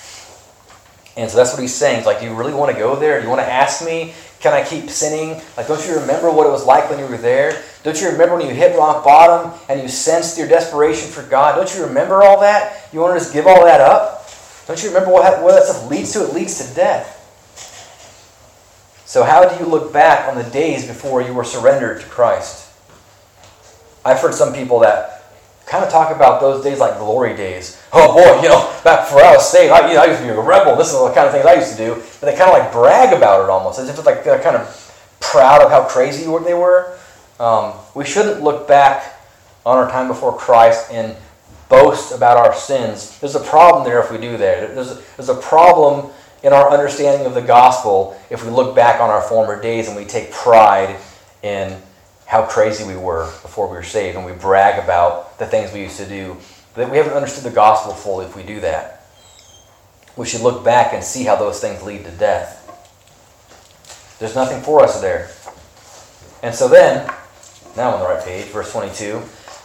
And 1.16 1.30
so 1.30 1.38
that's 1.38 1.54
what 1.54 1.62
he's 1.62 1.72
saying. 1.72 1.96
It's 1.96 2.06
like, 2.06 2.20
do 2.20 2.26
you 2.26 2.34
really 2.34 2.52
want 2.52 2.70
to 2.74 2.78
go 2.78 2.94
there? 2.94 3.16
Do 3.20 3.24
you 3.24 3.30
want 3.30 3.40
to 3.40 3.50
ask 3.50 3.82
me, 3.82 4.12
can 4.40 4.52
I 4.52 4.62
keep 4.62 4.90
sinning? 4.90 5.40
Like, 5.56 5.66
don't 5.66 5.82
you 5.88 5.98
remember 5.98 6.30
what 6.30 6.46
it 6.46 6.50
was 6.50 6.66
like 6.66 6.90
when 6.90 6.98
you 6.98 7.06
were 7.06 7.16
there? 7.16 7.62
Don't 7.84 7.98
you 7.98 8.10
remember 8.10 8.36
when 8.36 8.46
you 8.46 8.52
hit 8.52 8.76
rock 8.76 9.02
bottom 9.02 9.58
and 9.70 9.80
you 9.80 9.88
sensed 9.88 10.36
your 10.36 10.46
desperation 10.46 11.10
for 11.10 11.22
God? 11.22 11.56
Don't 11.56 11.74
you 11.74 11.86
remember 11.86 12.22
all 12.22 12.40
that? 12.40 12.90
You 12.92 13.00
want 13.00 13.14
to 13.14 13.18
just 13.18 13.32
give 13.32 13.46
all 13.46 13.64
that 13.64 13.80
up? 13.80 14.28
Don't 14.66 14.82
you 14.82 14.90
remember 14.90 15.10
what, 15.10 15.42
what 15.42 15.52
that 15.52 15.64
stuff 15.64 15.88
leads 15.90 16.12
to? 16.12 16.24
It 16.24 16.34
leads 16.34 16.62
to 16.62 16.74
death. 16.74 17.12
So, 19.06 19.24
how 19.24 19.48
do 19.48 19.64
you 19.64 19.70
look 19.70 19.90
back 19.90 20.28
on 20.28 20.36
the 20.36 20.50
days 20.50 20.86
before 20.86 21.22
you 21.22 21.32
were 21.32 21.44
surrendered 21.44 22.02
to 22.02 22.06
Christ? 22.08 22.63
I've 24.04 24.20
heard 24.20 24.34
some 24.34 24.52
people 24.52 24.80
that 24.80 25.24
kind 25.66 25.84
of 25.84 25.90
talk 25.90 26.14
about 26.14 26.40
those 26.40 26.62
days 26.62 26.78
like 26.78 26.98
glory 26.98 27.36
days. 27.36 27.82
Oh 27.92 28.12
boy, 28.14 28.42
you 28.42 28.48
know, 28.48 28.70
back 28.84 29.06
before 29.06 29.22
I 29.22 29.34
was 29.34 29.50
saved, 29.50 29.72
I, 29.72 29.88
you 29.88 29.94
know, 29.94 30.02
I 30.02 30.06
used 30.06 30.20
to 30.20 30.24
be 30.24 30.30
a 30.30 30.40
rebel. 30.40 30.76
This 30.76 30.88
is 30.88 30.98
the 30.98 31.12
kind 31.12 31.26
of 31.26 31.32
things 31.32 31.46
I 31.46 31.54
used 31.54 31.72
to 31.72 31.76
do. 31.76 31.94
But 32.20 32.26
they 32.26 32.36
kind 32.36 32.50
of 32.50 32.58
like 32.58 32.72
brag 32.72 33.16
about 33.16 33.44
it 33.44 33.50
almost, 33.50 33.78
as 33.78 33.88
if 33.88 33.96
it's 33.96 34.06
like 34.06 34.24
they're 34.24 34.42
kind 34.42 34.56
of 34.56 35.16
proud 35.20 35.62
of 35.62 35.70
how 35.70 35.84
crazy 35.84 36.24
they 36.24 36.54
were. 36.54 36.98
Um, 37.40 37.72
we 37.94 38.04
shouldn't 38.04 38.42
look 38.42 38.68
back 38.68 39.16
on 39.64 39.78
our 39.78 39.90
time 39.90 40.08
before 40.08 40.36
Christ 40.36 40.90
and 40.92 41.16
boast 41.68 42.14
about 42.14 42.36
our 42.36 42.54
sins. 42.54 43.18
There's 43.20 43.34
a 43.34 43.40
problem 43.40 43.84
there 43.84 44.02
if 44.02 44.10
we 44.10 44.18
do 44.18 44.36
that. 44.36 44.74
There's 44.74 45.00
there's 45.16 45.30
a 45.30 45.34
problem 45.34 46.10
in 46.42 46.52
our 46.52 46.70
understanding 46.70 47.26
of 47.26 47.34
the 47.34 47.40
gospel 47.40 48.20
if 48.28 48.44
we 48.44 48.50
look 48.50 48.76
back 48.76 49.00
on 49.00 49.08
our 49.08 49.22
former 49.22 49.60
days 49.60 49.88
and 49.88 49.96
we 49.96 50.04
take 50.04 50.30
pride 50.30 50.96
in 51.42 51.80
how 52.26 52.46
crazy 52.46 52.84
we 52.84 52.96
were 52.96 53.26
before 53.42 53.68
we 53.68 53.76
were 53.76 53.82
saved 53.82 54.16
and 54.16 54.24
we 54.24 54.32
brag 54.32 54.82
about 54.82 55.38
the 55.38 55.46
things 55.46 55.72
we 55.72 55.80
used 55.80 55.98
to 55.98 56.06
do. 56.06 56.36
that 56.74 56.90
we 56.90 56.96
haven't 56.96 57.12
understood 57.12 57.44
the 57.44 57.54
gospel 57.54 57.92
fully 57.92 58.26
if 58.26 58.34
we 58.34 58.42
do 58.42 58.60
that. 58.60 59.06
We 60.16 60.26
should 60.26 60.40
look 60.40 60.64
back 60.64 60.92
and 60.92 61.02
see 61.02 61.24
how 61.24 61.36
those 61.36 61.60
things 61.60 61.82
lead 61.82 62.04
to 62.04 62.10
death. 62.12 62.60
There's 64.18 64.34
nothing 64.34 64.62
for 64.62 64.82
us 64.82 65.00
there. 65.00 65.30
And 66.42 66.54
so 66.54 66.68
then, 66.68 67.06
now 67.76 67.88
I'm 67.88 67.94
on 67.94 68.00
the 68.00 68.06
right 68.06 68.24
page, 68.24 68.46
verse 68.46 68.72
22. 68.72 69.22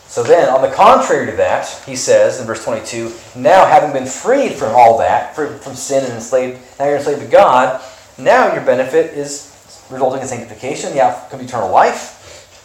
So 0.07 0.23
then, 0.23 0.49
on 0.49 0.61
the 0.63 0.75
contrary 0.75 1.27
to 1.27 1.37
that, 1.37 1.67
he 1.85 1.95
says 1.95 2.39
in 2.39 2.47
verse 2.47 2.63
22 2.63 3.13
now 3.35 3.65
having 3.65 3.93
been 3.93 4.07
freed 4.07 4.53
from 4.53 4.73
all 4.75 4.97
that, 4.97 5.35
from 5.35 5.75
sin 5.75 6.03
and 6.03 6.13
enslaved, 6.13 6.59
now 6.79 6.85
you're 6.85 6.97
enslaved 6.97 7.21
to 7.21 7.27
God, 7.27 7.79
now 8.17 8.51
your 8.53 8.63
benefit 8.65 9.13
is 9.13 9.49
resulting 9.89 10.21
in 10.21 10.27
sanctification, 10.27 10.93
the 10.93 11.01
outcome 11.01 11.39
of 11.39 11.45
eternal 11.45 11.69
life. 11.69 12.18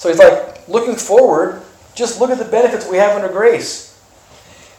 So 0.05 0.11
he's 0.11 0.19
like, 0.19 0.69
looking 0.69 0.97
forward, 0.97 1.62
just 1.95 2.21
look 2.21 2.29
at 2.29 2.37
the 2.37 2.45
benefits 2.45 2.87
we 2.87 2.99
have 2.99 3.17
under 3.17 3.33
grace. 3.33 3.99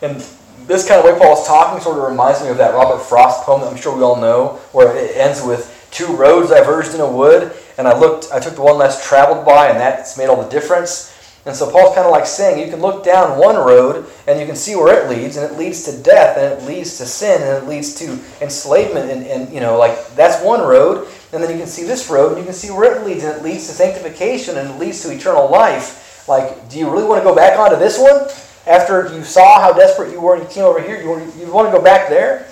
And 0.03 0.23
this 0.67 0.87
kind 0.87 0.99
of 0.99 1.05
way 1.11 1.17
Paul's 1.17 1.47
talking 1.47 1.81
sort 1.81 1.97
of 1.97 2.07
reminds 2.07 2.43
me 2.43 2.49
of 2.49 2.59
that 2.59 2.75
Robert 2.75 2.99
Frost 2.99 3.41
poem 3.41 3.61
that 3.61 3.71
I'm 3.71 3.75
sure 3.75 3.97
we 3.97 4.03
all 4.03 4.21
know, 4.21 4.59
where 4.71 4.95
it 4.95 5.17
ends 5.17 5.41
with 5.41 5.89
two 5.89 6.15
roads 6.15 6.51
diverged 6.51 6.93
in 6.93 6.99
a 6.99 7.11
wood, 7.11 7.51
and 7.79 7.87
I 7.87 7.97
looked, 7.97 8.31
I 8.31 8.39
took 8.39 8.53
the 8.53 8.61
one 8.61 8.77
less 8.77 9.03
traveled 9.03 9.47
by, 9.47 9.69
and 9.69 9.79
that's 9.79 10.15
made 10.15 10.27
all 10.27 10.39
the 10.39 10.47
difference. 10.47 11.14
And 11.45 11.55
so 11.55 11.69
Paul's 11.69 11.93
kind 11.93 12.07
of 12.07 12.11
like 12.11 12.25
saying 12.25 12.59
you 12.59 12.71
can 12.71 12.81
look 12.81 13.03
down 13.03 13.37
one 13.37 13.55
road 13.55 14.07
and 14.27 14.39
you 14.39 14.47
can 14.47 14.55
see 14.55 14.75
where 14.75 14.99
it 14.99 15.09
leads, 15.09 15.37
and 15.37 15.51
it 15.51 15.57
leads 15.57 15.83
to 15.83 16.01
death, 16.01 16.37
and 16.37 16.59
it 16.59 16.65
leads 16.67 16.97
to 16.97 17.05
sin, 17.05 17.41
and 17.41 17.63
it 17.63 17.69
leads 17.69 17.93
to 17.95 18.19
enslavement, 18.41 19.11
and, 19.11 19.25
and 19.27 19.53
you 19.53 19.59
know, 19.59 19.77
like 19.77 20.15
that's 20.15 20.43
one 20.43 20.61
road. 20.61 21.07
And 21.33 21.43
then 21.43 21.51
you 21.51 21.57
can 21.57 21.67
see 21.67 21.83
this 21.83 22.09
road, 22.09 22.29
and 22.29 22.37
you 22.39 22.45
can 22.45 22.53
see 22.53 22.71
where 22.71 22.95
it 22.95 23.05
leads, 23.05 23.23
and 23.23 23.37
it 23.37 23.43
leads 23.43 23.67
to 23.67 23.73
sanctification, 23.73 24.57
and 24.57 24.69
it 24.69 24.79
leads 24.79 25.03
to 25.03 25.11
eternal 25.11 25.49
life. 25.49 26.27
Like, 26.27 26.69
do 26.69 26.79
you 26.79 26.89
really 26.89 27.03
want 27.03 27.19
to 27.19 27.23
go 27.23 27.35
back 27.35 27.59
onto 27.59 27.77
this 27.77 27.99
one? 27.99 28.27
After 28.65 29.13
you 29.15 29.23
saw 29.23 29.59
how 29.61 29.73
desperate 29.73 30.11
you 30.11 30.19
were 30.19 30.35
and 30.35 30.43
you 30.43 30.49
came 30.49 30.63
over 30.63 30.81
here, 30.81 30.99
you 30.99 31.09
want, 31.09 31.35
you 31.35 31.51
want 31.51 31.67
to 31.71 31.77
go 31.77 31.83
back 31.83 32.09
there? 32.09 32.47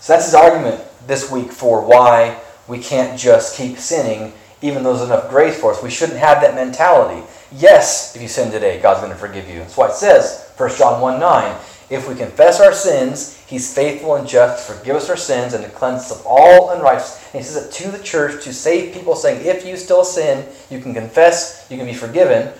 So 0.00 0.14
that's 0.14 0.24
his 0.24 0.34
argument 0.34 0.82
this 1.06 1.30
week 1.30 1.52
for 1.52 1.80
why 1.80 2.40
we 2.66 2.80
can't 2.80 3.18
just 3.18 3.56
keep 3.56 3.78
sinning, 3.78 4.32
even 4.62 4.82
though 4.82 4.96
there's 4.96 5.08
enough 5.08 5.30
grace 5.30 5.60
for 5.60 5.72
us. 5.72 5.80
We 5.80 5.90
shouldn't 5.90 6.18
have 6.18 6.40
that 6.40 6.56
mentality. 6.56 7.24
Yes, 7.54 8.16
if 8.16 8.22
you 8.22 8.28
sin 8.28 8.50
today, 8.50 8.80
God's 8.80 9.00
going 9.00 9.12
to 9.12 9.18
forgive 9.18 9.48
you. 9.48 9.58
That's 9.58 9.76
why 9.76 9.88
it 9.88 9.94
says, 9.94 10.50
1 10.56 10.76
John 10.76 11.00
1 11.00 11.20
9, 11.20 11.56
if 11.90 12.08
we 12.08 12.14
confess 12.14 12.60
our 12.60 12.72
sins, 12.72 13.38
He's 13.46 13.74
faithful 13.74 14.14
and 14.14 14.26
just 14.26 14.66
to 14.66 14.74
forgive 14.74 14.96
us 14.96 15.10
our 15.10 15.16
sins 15.16 15.52
and 15.52 15.62
to 15.62 15.70
cleanse 15.70 16.02
us 16.02 16.20
of 16.20 16.26
all 16.26 16.70
unrighteousness. 16.70 17.34
And 17.34 17.42
He 17.42 17.48
says 17.48 17.66
it 17.66 17.72
to 17.72 17.90
the 17.90 18.02
church 18.02 18.44
to 18.44 18.52
save 18.54 18.94
people, 18.94 19.14
saying, 19.14 19.44
if 19.44 19.66
you 19.66 19.76
still 19.76 20.04
sin, 20.04 20.46
you 20.70 20.80
can 20.80 20.94
confess, 20.94 21.66
you 21.70 21.76
can 21.76 21.86
be 21.86 21.94
forgiven, 21.94 22.52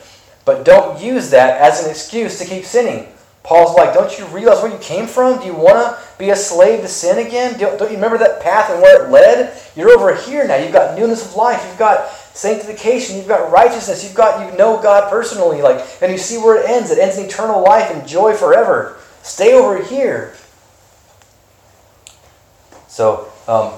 but 0.44 0.64
don't 0.64 1.00
use 1.00 1.30
that 1.30 1.60
as 1.60 1.84
an 1.84 1.90
excuse 1.90 2.38
to 2.38 2.44
keep 2.44 2.64
sinning. 2.64 3.11
Paul's 3.42 3.76
like, 3.76 3.92
don't 3.92 4.16
you 4.18 4.24
realize 4.26 4.62
where 4.62 4.70
you 4.70 4.78
came 4.78 5.06
from? 5.06 5.40
Do 5.40 5.46
you 5.46 5.54
want 5.54 5.74
to 5.74 5.98
be 6.16 6.30
a 6.30 6.36
slave 6.36 6.80
to 6.82 6.88
sin 6.88 7.24
again? 7.26 7.58
Don't 7.58 7.80
you 7.80 7.96
remember 7.96 8.18
that 8.18 8.40
path 8.40 8.70
and 8.70 8.80
where 8.80 9.04
it 9.04 9.10
led? 9.10 9.60
You're 9.74 9.90
over 9.90 10.14
here 10.14 10.46
now. 10.46 10.56
You've 10.56 10.72
got 10.72 10.96
newness 10.96 11.26
of 11.26 11.34
life. 11.34 11.64
You've 11.66 11.78
got 11.78 12.08
sanctification. 12.34 13.16
You've 13.16 13.26
got 13.26 13.50
righteousness. 13.50 14.04
You've 14.04 14.14
got 14.14 14.48
you 14.48 14.56
know 14.56 14.80
God 14.80 15.10
personally, 15.10 15.60
like, 15.60 15.84
and 16.00 16.12
you 16.12 16.18
see 16.18 16.38
where 16.38 16.62
it 16.62 16.70
ends. 16.70 16.90
It 16.92 16.98
ends 16.98 17.18
in 17.18 17.26
eternal 17.26 17.62
life 17.62 17.90
and 17.90 18.06
joy 18.06 18.34
forever. 18.34 18.98
Stay 19.22 19.54
over 19.54 19.82
here. 19.82 20.34
So, 22.86 23.32
um, 23.48 23.72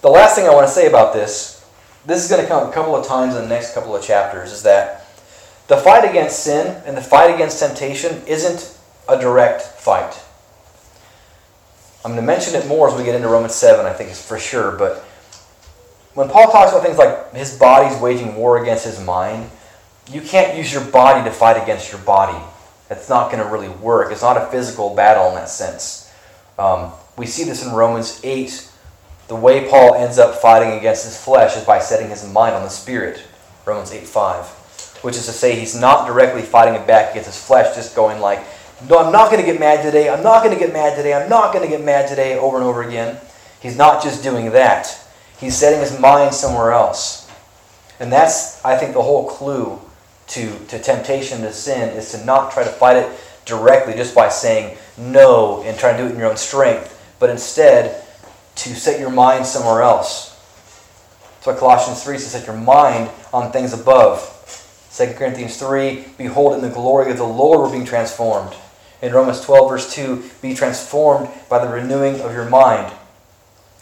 the 0.00 0.08
last 0.08 0.34
thing 0.34 0.46
I 0.46 0.54
want 0.54 0.66
to 0.66 0.72
say 0.72 0.88
about 0.88 1.12
this, 1.12 1.64
this 2.04 2.24
is 2.24 2.30
going 2.30 2.42
to 2.42 2.48
come 2.48 2.68
a 2.68 2.72
couple 2.72 2.96
of 2.96 3.06
times 3.06 3.36
in 3.36 3.42
the 3.42 3.48
next 3.48 3.74
couple 3.74 3.94
of 3.94 4.02
chapters, 4.02 4.50
is 4.50 4.62
that 4.64 5.04
the 5.68 5.76
fight 5.76 6.08
against 6.08 6.42
sin 6.42 6.82
and 6.84 6.96
the 6.96 7.02
fight 7.02 7.32
against 7.32 7.60
temptation 7.60 8.22
isn't 8.26 8.77
a 9.08 9.18
direct 9.18 9.62
fight. 9.62 10.22
I'm 12.04 12.12
going 12.12 12.20
to 12.20 12.26
mention 12.26 12.54
it 12.54 12.66
more 12.66 12.88
as 12.88 12.96
we 12.96 13.04
get 13.04 13.14
into 13.14 13.28
Romans 13.28 13.54
7, 13.54 13.84
I 13.84 13.92
think 13.92 14.10
it's 14.10 14.24
for 14.24 14.38
sure, 14.38 14.72
but 14.72 15.04
when 16.14 16.28
Paul 16.28 16.50
talks 16.50 16.72
about 16.72 16.84
things 16.84 16.98
like 16.98 17.32
his 17.32 17.56
body's 17.56 17.96
waging 18.00 18.34
war 18.34 18.60
against 18.60 18.84
his 18.84 19.00
mind, 19.00 19.48
you 20.10 20.20
can't 20.20 20.56
use 20.56 20.72
your 20.72 20.84
body 20.84 21.22
to 21.24 21.30
fight 21.30 21.62
against 21.62 21.92
your 21.92 22.00
body. 22.00 22.38
It's 22.90 23.08
not 23.08 23.30
going 23.30 23.42
to 23.42 23.48
really 23.48 23.68
work. 23.68 24.10
It's 24.10 24.22
not 24.22 24.36
a 24.36 24.46
physical 24.46 24.94
battle 24.94 25.28
in 25.28 25.34
that 25.34 25.48
sense. 25.48 26.12
Um, 26.58 26.92
we 27.16 27.26
see 27.26 27.44
this 27.44 27.64
in 27.64 27.72
Romans 27.72 28.20
8. 28.24 28.68
The 29.28 29.36
way 29.36 29.68
Paul 29.68 29.94
ends 29.94 30.18
up 30.18 30.36
fighting 30.36 30.78
against 30.78 31.04
his 31.04 31.22
flesh 31.22 31.56
is 31.56 31.64
by 31.64 31.78
setting 31.78 32.08
his 32.08 32.26
mind 32.26 32.54
on 32.54 32.62
the 32.62 32.70
Spirit. 32.70 33.22
Romans 33.66 33.92
8 33.92 34.04
5. 34.04 34.46
Which 35.02 35.16
is 35.16 35.26
to 35.26 35.32
say, 35.32 35.54
he's 35.54 35.78
not 35.78 36.06
directly 36.06 36.42
fighting 36.42 36.74
it 36.74 36.86
back 36.86 37.10
against 37.10 37.28
his 37.28 37.44
flesh, 37.44 37.76
just 37.76 37.94
going 37.94 38.20
like, 38.20 38.40
no, 38.86 38.98
I'm 38.98 39.12
not 39.12 39.30
going 39.30 39.44
to 39.44 39.50
get 39.50 39.58
mad 39.58 39.82
today. 39.82 40.08
I'm 40.08 40.22
not 40.22 40.44
going 40.44 40.56
to 40.56 40.60
get 40.60 40.72
mad 40.72 40.96
today. 40.96 41.14
I'm 41.14 41.28
not 41.28 41.52
going 41.52 41.64
to 41.64 41.70
get 41.70 41.84
mad 41.84 42.08
today 42.08 42.38
over 42.38 42.56
and 42.56 42.64
over 42.64 42.82
again. 42.82 43.18
He's 43.60 43.76
not 43.76 44.02
just 44.02 44.22
doing 44.22 44.52
that. 44.52 45.00
He's 45.38 45.56
setting 45.56 45.80
his 45.80 45.98
mind 45.98 46.34
somewhere 46.34 46.72
else. 46.72 47.28
And 47.98 48.12
that's, 48.12 48.64
I 48.64 48.76
think, 48.76 48.94
the 48.94 49.02
whole 49.02 49.28
clue 49.28 49.80
to, 50.28 50.58
to 50.66 50.78
temptation 50.78 51.40
to 51.40 51.52
sin 51.52 51.90
is 51.96 52.12
to 52.12 52.24
not 52.24 52.52
try 52.52 52.62
to 52.62 52.70
fight 52.70 52.96
it 52.98 53.20
directly 53.44 53.94
just 53.94 54.14
by 54.14 54.28
saying 54.28 54.76
no 54.96 55.62
and 55.62 55.76
trying 55.78 55.96
to 55.96 56.02
do 56.02 56.08
it 56.08 56.12
in 56.12 56.18
your 56.18 56.30
own 56.30 56.36
strength, 56.36 57.16
but 57.18 57.30
instead 57.30 58.04
to 58.56 58.74
set 58.74 59.00
your 59.00 59.10
mind 59.10 59.46
somewhere 59.46 59.82
else. 59.82 60.28
That's 61.36 61.46
what 61.46 61.58
Colossians 61.58 62.02
3 62.04 62.18
says 62.18 62.32
set 62.32 62.46
your 62.46 62.56
mind 62.56 63.10
on 63.32 63.50
things 63.50 63.72
above. 63.72 64.34
2 64.92 65.14
Corinthians 65.14 65.56
3 65.58 66.04
Behold, 66.18 66.54
in 66.54 66.60
the 66.60 66.68
glory 66.68 67.10
of 67.10 67.16
the 67.16 67.24
Lord 67.24 67.60
we're 67.60 67.72
being 67.72 67.84
transformed. 67.84 68.54
In 69.00 69.12
Romans 69.12 69.40
12, 69.42 69.70
verse 69.70 69.94
2, 69.94 70.30
be 70.42 70.54
transformed 70.54 71.28
by 71.48 71.64
the 71.64 71.72
renewing 71.72 72.20
of 72.20 72.32
your 72.32 72.48
mind. 72.48 72.92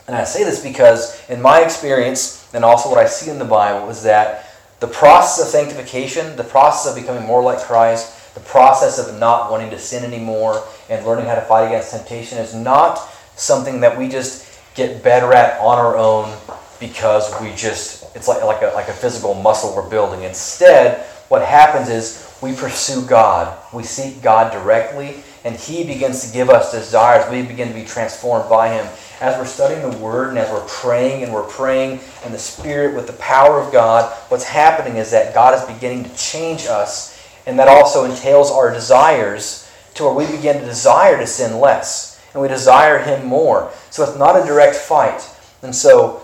And 0.06 0.14
I 0.14 0.24
say 0.24 0.44
this 0.44 0.62
because, 0.62 1.20
in 1.28 1.40
my 1.40 1.60
experience, 1.62 2.48
and 2.54 2.64
also 2.64 2.88
what 2.88 2.98
I 2.98 3.06
see 3.06 3.30
in 3.30 3.38
the 3.38 3.44
Bible, 3.44 3.88
is 3.90 4.02
that 4.02 4.46
the 4.80 4.86
process 4.86 5.46
of 5.46 5.50
sanctification, 5.50 6.36
the 6.36 6.44
process 6.44 6.94
of 6.94 7.00
becoming 7.00 7.26
more 7.26 7.42
like 7.42 7.58
Christ, 7.60 8.34
the 8.34 8.40
process 8.40 8.98
of 8.98 9.18
not 9.18 9.50
wanting 9.50 9.70
to 9.70 9.78
sin 9.78 10.04
anymore 10.04 10.62
and 10.90 11.04
learning 11.06 11.26
how 11.26 11.34
to 11.34 11.40
fight 11.40 11.66
against 11.66 11.92
temptation 11.92 12.38
is 12.38 12.54
not 12.54 12.98
something 13.34 13.80
that 13.80 13.96
we 13.96 14.08
just 14.08 14.60
get 14.74 15.02
better 15.02 15.32
at 15.32 15.58
on 15.60 15.78
our 15.78 15.96
own 15.96 16.36
because 16.78 17.32
we 17.40 17.54
just, 17.54 18.14
it's 18.14 18.28
like, 18.28 18.44
like, 18.44 18.60
a, 18.60 18.66
like 18.74 18.88
a 18.88 18.92
physical 18.92 19.32
muscle 19.32 19.74
we're 19.74 19.88
building. 19.88 20.22
Instead, 20.22 21.06
what 21.28 21.42
happens 21.42 21.88
is 21.88 22.25
we 22.42 22.54
pursue 22.54 23.06
God. 23.06 23.56
We 23.72 23.82
seek 23.82 24.22
God 24.22 24.52
directly, 24.52 25.22
and 25.44 25.56
He 25.56 25.84
begins 25.84 26.26
to 26.26 26.32
give 26.32 26.50
us 26.50 26.72
desires. 26.72 27.30
We 27.30 27.42
begin 27.42 27.68
to 27.68 27.74
be 27.74 27.84
transformed 27.84 28.50
by 28.50 28.68
Him. 28.68 28.86
As 29.20 29.38
we're 29.38 29.46
studying 29.46 29.90
the 29.90 29.96
Word 29.98 30.30
and 30.30 30.38
as 30.38 30.50
we're 30.50 30.66
praying 30.66 31.22
and 31.22 31.32
we're 31.32 31.48
praying 31.48 32.00
in 32.24 32.32
the 32.32 32.38
Spirit 32.38 32.94
with 32.94 33.06
the 33.06 33.14
power 33.14 33.60
of 33.60 33.72
God, 33.72 34.12
what's 34.28 34.44
happening 34.44 34.96
is 34.96 35.10
that 35.12 35.34
God 35.34 35.54
is 35.54 35.74
beginning 35.74 36.04
to 36.04 36.16
change 36.16 36.66
us, 36.66 37.18
and 37.46 37.58
that 37.58 37.68
also 37.68 38.04
entails 38.04 38.50
our 38.50 38.72
desires 38.72 39.70
to 39.94 40.04
where 40.04 40.12
we 40.12 40.26
begin 40.36 40.60
to 40.60 40.66
desire 40.66 41.18
to 41.18 41.26
sin 41.26 41.58
less, 41.58 42.22
and 42.34 42.42
we 42.42 42.48
desire 42.48 42.98
Him 42.98 43.26
more. 43.26 43.72
So 43.90 44.04
it's 44.04 44.18
not 44.18 44.40
a 44.40 44.46
direct 44.46 44.76
fight. 44.76 45.26
And 45.62 45.74
so 45.74 46.22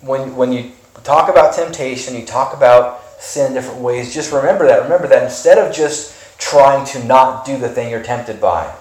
when, 0.00 0.36
when 0.36 0.52
you 0.52 0.70
talk 1.02 1.28
about 1.28 1.54
temptation, 1.54 2.14
you 2.14 2.24
talk 2.24 2.56
about 2.56 2.99
sin 3.20 3.48
in 3.48 3.54
different 3.54 3.80
ways, 3.80 4.12
just 4.12 4.32
remember 4.32 4.66
that. 4.66 4.82
Remember 4.82 5.06
that 5.06 5.22
instead 5.22 5.58
of 5.58 5.74
just 5.74 6.16
trying 6.38 6.86
to 6.86 7.04
not 7.04 7.44
do 7.44 7.58
the 7.58 7.68
thing 7.68 7.90
you're 7.90 8.02
tempted 8.02 8.40
by, 8.40 8.74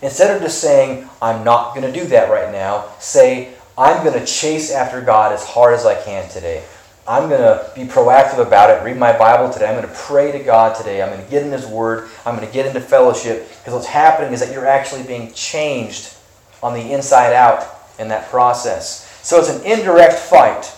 instead 0.00 0.34
of 0.34 0.42
just 0.42 0.60
saying, 0.60 1.08
I'm 1.20 1.44
not 1.44 1.74
going 1.74 1.90
to 1.90 2.00
do 2.00 2.06
that 2.08 2.30
right 2.30 2.50
now, 2.50 2.88
say, 2.98 3.54
I'm 3.76 4.04
going 4.04 4.18
to 4.18 4.26
chase 4.26 4.72
after 4.72 5.00
God 5.00 5.32
as 5.32 5.44
hard 5.44 5.74
as 5.74 5.86
I 5.86 6.00
can 6.02 6.28
today. 6.28 6.64
I'm 7.06 7.28
going 7.28 7.40
to 7.40 7.70
be 7.74 7.82
proactive 7.82 8.38
about 8.38 8.70
it, 8.70 8.84
read 8.84 8.96
my 8.96 9.16
Bible 9.16 9.52
today. 9.52 9.66
I'm 9.66 9.74
going 9.74 9.88
to 9.88 10.00
pray 10.00 10.30
to 10.30 10.38
God 10.38 10.76
today. 10.76 11.02
I'm 11.02 11.10
going 11.10 11.24
to 11.24 11.30
get 11.30 11.42
in 11.42 11.50
His 11.50 11.66
Word. 11.66 12.08
I'm 12.24 12.36
going 12.36 12.46
to 12.46 12.52
get 12.52 12.64
into 12.64 12.80
fellowship. 12.80 13.48
Because 13.58 13.74
what's 13.74 13.86
happening 13.86 14.32
is 14.32 14.40
that 14.40 14.52
you're 14.52 14.66
actually 14.66 15.02
being 15.02 15.32
changed 15.32 16.14
on 16.62 16.74
the 16.74 16.92
inside 16.92 17.32
out 17.32 17.66
in 17.98 18.08
that 18.08 18.28
process. 18.28 19.08
So 19.26 19.38
it's 19.38 19.48
an 19.48 19.64
indirect 19.64 20.14
fight. 20.14 20.72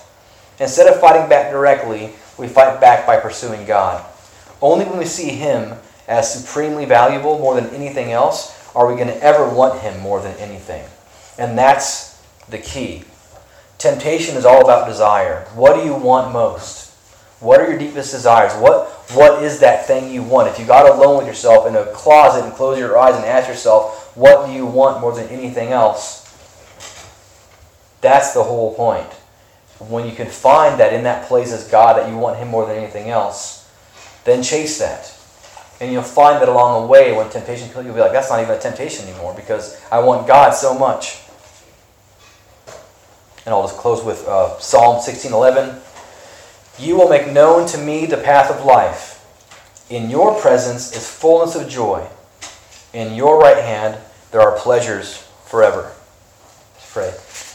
Instead 0.61 0.87
of 0.92 0.98
fighting 1.00 1.29
back 1.29 1.50
directly, 1.50 2.14
we 2.38 2.49
fight 2.49 2.81
back 2.81 3.07
by 3.07 3.18
pursuing 3.18 3.66
God. 3.66 4.05
Only 4.61 4.85
when 4.85 4.99
we 4.99 5.05
see 5.05 5.31
Him 5.31 5.77
as 6.09 6.33
supremely 6.33 6.85
valuable 6.85 7.38
more 7.38 7.55
than 7.55 7.70
anything 7.75 8.12
else 8.12 8.53
are 8.75 8.87
we 8.87 8.94
going 8.94 9.09
to 9.09 9.23
ever 9.23 9.49
want 9.49 9.81
Him 9.81 10.01
more 10.01 10.20
than 10.20 10.37
anything. 10.37 10.85
And 11.38 11.57
that's 11.57 12.20
the 12.49 12.59
key. 12.59 13.05
Temptation 13.79 14.37
is 14.37 14.44
all 14.44 14.62
about 14.62 14.88
desire. 14.88 15.47
What 15.55 15.75
do 15.75 15.85
you 15.85 15.94
want 15.94 16.33
most? 16.33 16.92
What 17.40 17.61
are 17.61 17.68
your 17.68 17.79
deepest 17.79 18.12
desires? 18.12 18.53
What, 18.55 18.88
what 19.12 19.42
is 19.42 19.61
that 19.61 19.87
thing 19.87 20.11
you 20.11 20.23
want? 20.23 20.49
If 20.49 20.59
you 20.59 20.64
got 20.64 20.88
alone 20.88 21.18
with 21.18 21.27
yourself 21.27 21.66
in 21.66 21.77
a 21.77 21.87
closet 21.87 22.44
and 22.44 22.55
close 22.55 22.79
your 22.79 22.97
eyes 22.97 23.16
and 23.16 23.25
ask 23.25 23.49
yourself, 23.49 24.16
what 24.16 24.47
do 24.47 24.53
you 24.53 24.64
want 24.64 25.01
more 25.01 25.14
than 25.14 25.29
anything 25.29 25.70
else? 25.70 26.23
That's 28.01 28.33
the 28.33 28.42
whole 28.42 28.75
point 28.75 29.09
when 29.79 30.07
you 30.07 30.15
can 30.15 30.29
find 30.29 30.79
that 30.81 30.93
in 30.93 31.05
that 31.05 31.27
place 31.27 31.53
as 31.53 31.69
God, 31.69 31.97
that 31.97 32.09
you 32.09 32.17
want 32.17 32.39
Him 32.39 32.49
more 32.49 32.67
than 32.67 32.77
anything 32.77 33.11
else, 33.11 33.69
then 34.25 34.43
chase 34.43 34.79
that. 34.79 35.13
And 35.81 35.93
you'll 35.93 36.03
find 36.03 36.41
that 36.41 36.49
along 36.49 36.83
the 36.83 36.87
way, 36.87 37.17
when 37.17 37.29
temptation 37.31 37.69
comes, 37.71 37.85
you'll 37.85 37.95
be 37.95 38.01
like, 38.01 38.13
that's 38.13 38.31
not 38.31 38.41
even 38.41 38.55
a 38.55 38.61
temptation 38.61 39.09
anymore 39.09 39.35
because 39.35 39.81
I 39.91 39.99
want 39.99 40.27
God 40.27 40.53
so 40.53 40.79
much. 40.79 41.21
And 43.45 43.53
I'll 43.53 43.63
just 43.63 43.77
close 43.77 44.03
with 44.03 44.27
uh, 44.27 44.59
Psalm 44.59 45.03
16:11. 45.03 45.81
You 46.79 46.97
will 46.97 47.09
make 47.09 47.31
known 47.31 47.67
to 47.69 47.79
me 47.79 48.07
the 48.07 48.17
path 48.17 48.51
of 48.51 48.65
life. 48.65 49.21
In 49.91 50.09
your 50.09 50.41
presence 50.41 50.97
is 50.97 51.09
fullness 51.09 51.55
of 51.55 51.69
joy. 51.69 52.07
In 52.93 53.15
your 53.15 53.39
right 53.39 53.63
hand 53.63 53.99
there 54.31 54.41
are 54.41 54.59
pleasures 54.59 55.19
forever. 55.45 55.93
Let's 56.75 56.93
pray. 56.93 57.54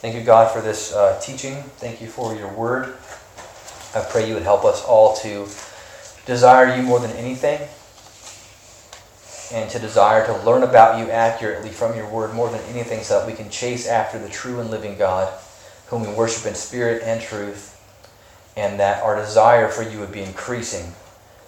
Thank 0.00 0.14
you, 0.14 0.22
God, 0.22 0.52
for 0.52 0.60
this 0.60 0.94
uh, 0.94 1.18
teaching. 1.20 1.56
Thank 1.78 2.00
you 2.00 2.06
for 2.06 2.32
your 2.32 2.46
word. 2.52 2.94
I 3.96 4.06
pray 4.08 4.28
you 4.28 4.34
would 4.34 4.44
help 4.44 4.64
us 4.64 4.84
all 4.84 5.16
to 5.16 5.48
desire 6.24 6.76
you 6.76 6.84
more 6.84 7.00
than 7.00 7.10
anything 7.16 7.60
and 9.52 9.68
to 9.70 9.78
desire 9.80 10.24
to 10.26 10.36
learn 10.44 10.62
about 10.62 11.00
you 11.00 11.10
accurately 11.10 11.70
from 11.70 11.96
your 11.96 12.08
word 12.08 12.32
more 12.32 12.48
than 12.48 12.60
anything 12.66 13.02
so 13.02 13.18
that 13.18 13.26
we 13.26 13.32
can 13.32 13.50
chase 13.50 13.88
after 13.88 14.20
the 14.20 14.28
true 14.28 14.60
and 14.60 14.70
living 14.70 14.96
God 14.96 15.32
whom 15.88 16.02
we 16.02 16.12
worship 16.12 16.46
in 16.46 16.54
spirit 16.54 17.02
and 17.02 17.20
truth 17.20 17.74
and 18.56 18.78
that 18.78 19.02
our 19.02 19.16
desire 19.16 19.68
for 19.68 19.82
you 19.82 19.98
would 19.98 20.12
be 20.12 20.22
increasing. 20.22 20.92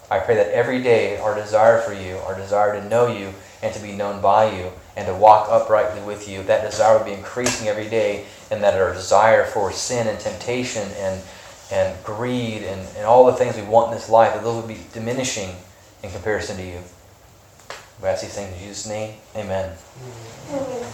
I 0.09 0.19
pray 0.19 0.35
that 0.35 0.49
every 0.49 0.83
day 0.83 1.17
our 1.19 1.35
desire 1.35 1.79
for 1.79 1.93
you, 1.93 2.17
our 2.17 2.35
desire 2.35 2.77
to 2.77 2.89
know 2.89 3.07
you 3.07 3.33
and 3.61 3.73
to 3.73 3.81
be 3.81 3.91
known 3.91 4.21
by 4.21 4.51
you 4.55 4.71
and 4.95 5.07
to 5.07 5.13
walk 5.13 5.47
uprightly 5.49 6.01
with 6.01 6.27
you, 6.27 6.43
that 6.43 6.69
desire 6.69 6.97
would 6.97 7.05
be 7.05 7.13
increasing 7.13 7.67
every 7.67 7.89
day 7.89 8.25
and 8.49 8.63
that 8.63 8.79
our 8.79 8.93
desire 8.93 9.45
for 9.45 9.71
sin 9.71 10.07
and 10.07 10.19
temptation 10.19 10.87
and 10.97 11.21
and 11.71 12.03
greed 12.03 12.63
and, 12.63 12.85
and 12.97 13.05
all 13.05 13.25
the 13.25 13.33
things 13.33 13.55
we 13.55 13.63
want 13.63 13.91
in 13.91 13.97
this 13.97 14.09
life, 14.09 14.33
that 14.33 14.43
those 14.43 14.61
will 14.61 14.67
be 14.67 14.81
diminishing 14.91 15.55
in 16.03 16.11
comparison 16.11 16.57
to 16.57 16.63
you. 16.63 16.79
We 18.01 18.09
ask 18.09 18.23
these 18.23 18.33
things 18.33 18.51
in 18.53 18.59
Jesus' 18.59 18.87
name. 18.87 19.15
Amen. 19.35 19.71
Amen. 20.49 20.85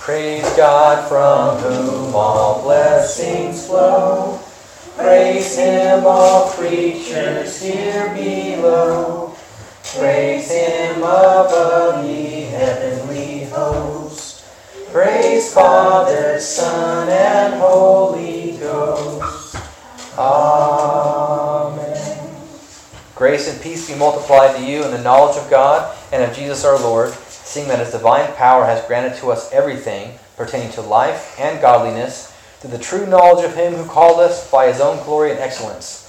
Praise 0.00 0.48
God 0.56 1.08
from 1.08 1.58
whom 1.58 2.14
all 2.14 2.62
blessings 2.62 3.66
flow. 3.66 4.40
Praise 4.96 5.56
Him, 5.56 6.04
all 6.06 6.48
creatures 6.50 7.60
here 7.60 8.14
below. 8.14 9.35
Praise 9.98 10.50
Him 10.50 10.98
above 10.98 12.04
ye 12.06 12.42
heavenly 12.42 13.44
hosts. 13.44 14.46
Praise 14.92 15.54
Father, 15.54 16.38
Son, 16.38 17.08
and 17.08 17.54
Holy 17.54 18.58
Ghost. 18.58 19.56
Amen. 20.18 21.96
Grace 23.14 23.50
and 23.50 23.58
peace 23.62 23.90
be 23.90 23.96
multiplied 23.98 24.54
to 24.56 24.62
you 24.62 24.84
in 24.84 24.90
the 24.90 25.00
knowledge 25.02 25.38
of 25.38 25.48
God 25.48 25.96
and 26.12 26.22
of 26.22 26.36
Jesus 26.36 26.62
our 26.66 26.78
Lord, 26.78 27.14
seeing 27.14 27.66
that 27.68 27.78
His 27.78 27.92
divine 27.92 28.34
power 28.34 28.66
has 28.66 28.86
granted 28.86 29.16
to 29.20 29.32
us 29.32 29.50
everything 29.50 30.18
pertaining 30.36 30.72
to 30.72 30.82
life 30.82 31.40
and 31.40 31.58
godliness 31.62 32.30
through 32.60 32.72
the 32.72 32.78
true 32.78 33.06
knowledge 33.06 33.46
of 33.46 33.56
Him 33.56 33.72
who 33.72 33.86
called 33.86 34.20
us 34.20 34.50
by 34.50 34.66
His 34.66 34.78
own 34.78 35.02
glory 35.04 35.30
and 35.30 35.40
excellence. 35.40 36.02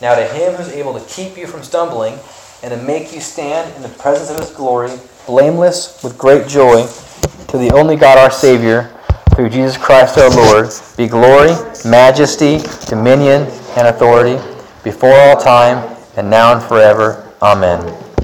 Now 0.00 0.14
to 0.14 0.26
Him 0.26 0.54
who 0.54 0.62
is 0.62 0.70
able 0.70 0.98
to 0.98 1.06
keep 1.06 1.36
you 1.36 1.46
from 1.46 1.62
stumbling 1.62 2.18
and 2.62 2.70
to 2.72 2.76
make 2.86 3.12
you 3.12 3.20
stand 3.20 3.74
in 3.76 3.82
the 3.82 3.88
presence 3.98 4.30
of 4.30 4.38
His 4.38 4.50
glory, 4.50 4.90
blameless 5.26 6.02
with 6.02 6.16
great 6.16 6.48
joy, 6.48 6.86
to 7.48 7.58
the 7.58 7.70
only 7.74 7.96
God 7.96 8.18
our 8.18 8.30
Savior, 8.30 8.92
through 9.34 9.50
Jesus 9.50 9.76
Christ 9.76 10.16
our 10.18 10.30
Lord, 10.30 10.70
be 10.96 11.06
glory, 11.06 11.52
majesty, 11.84 12.58
dominion, 12.86 13.42
and 13.76 13.88
authority 13.88 14.42
before 14.82 15.12
all 15.12 15.36
time, 15.36 15.96
and 16.16 16.30
now 16.30 16.54
and 16.54 16.62
forever. 16.62 17.30
Amen. 17.42 18.05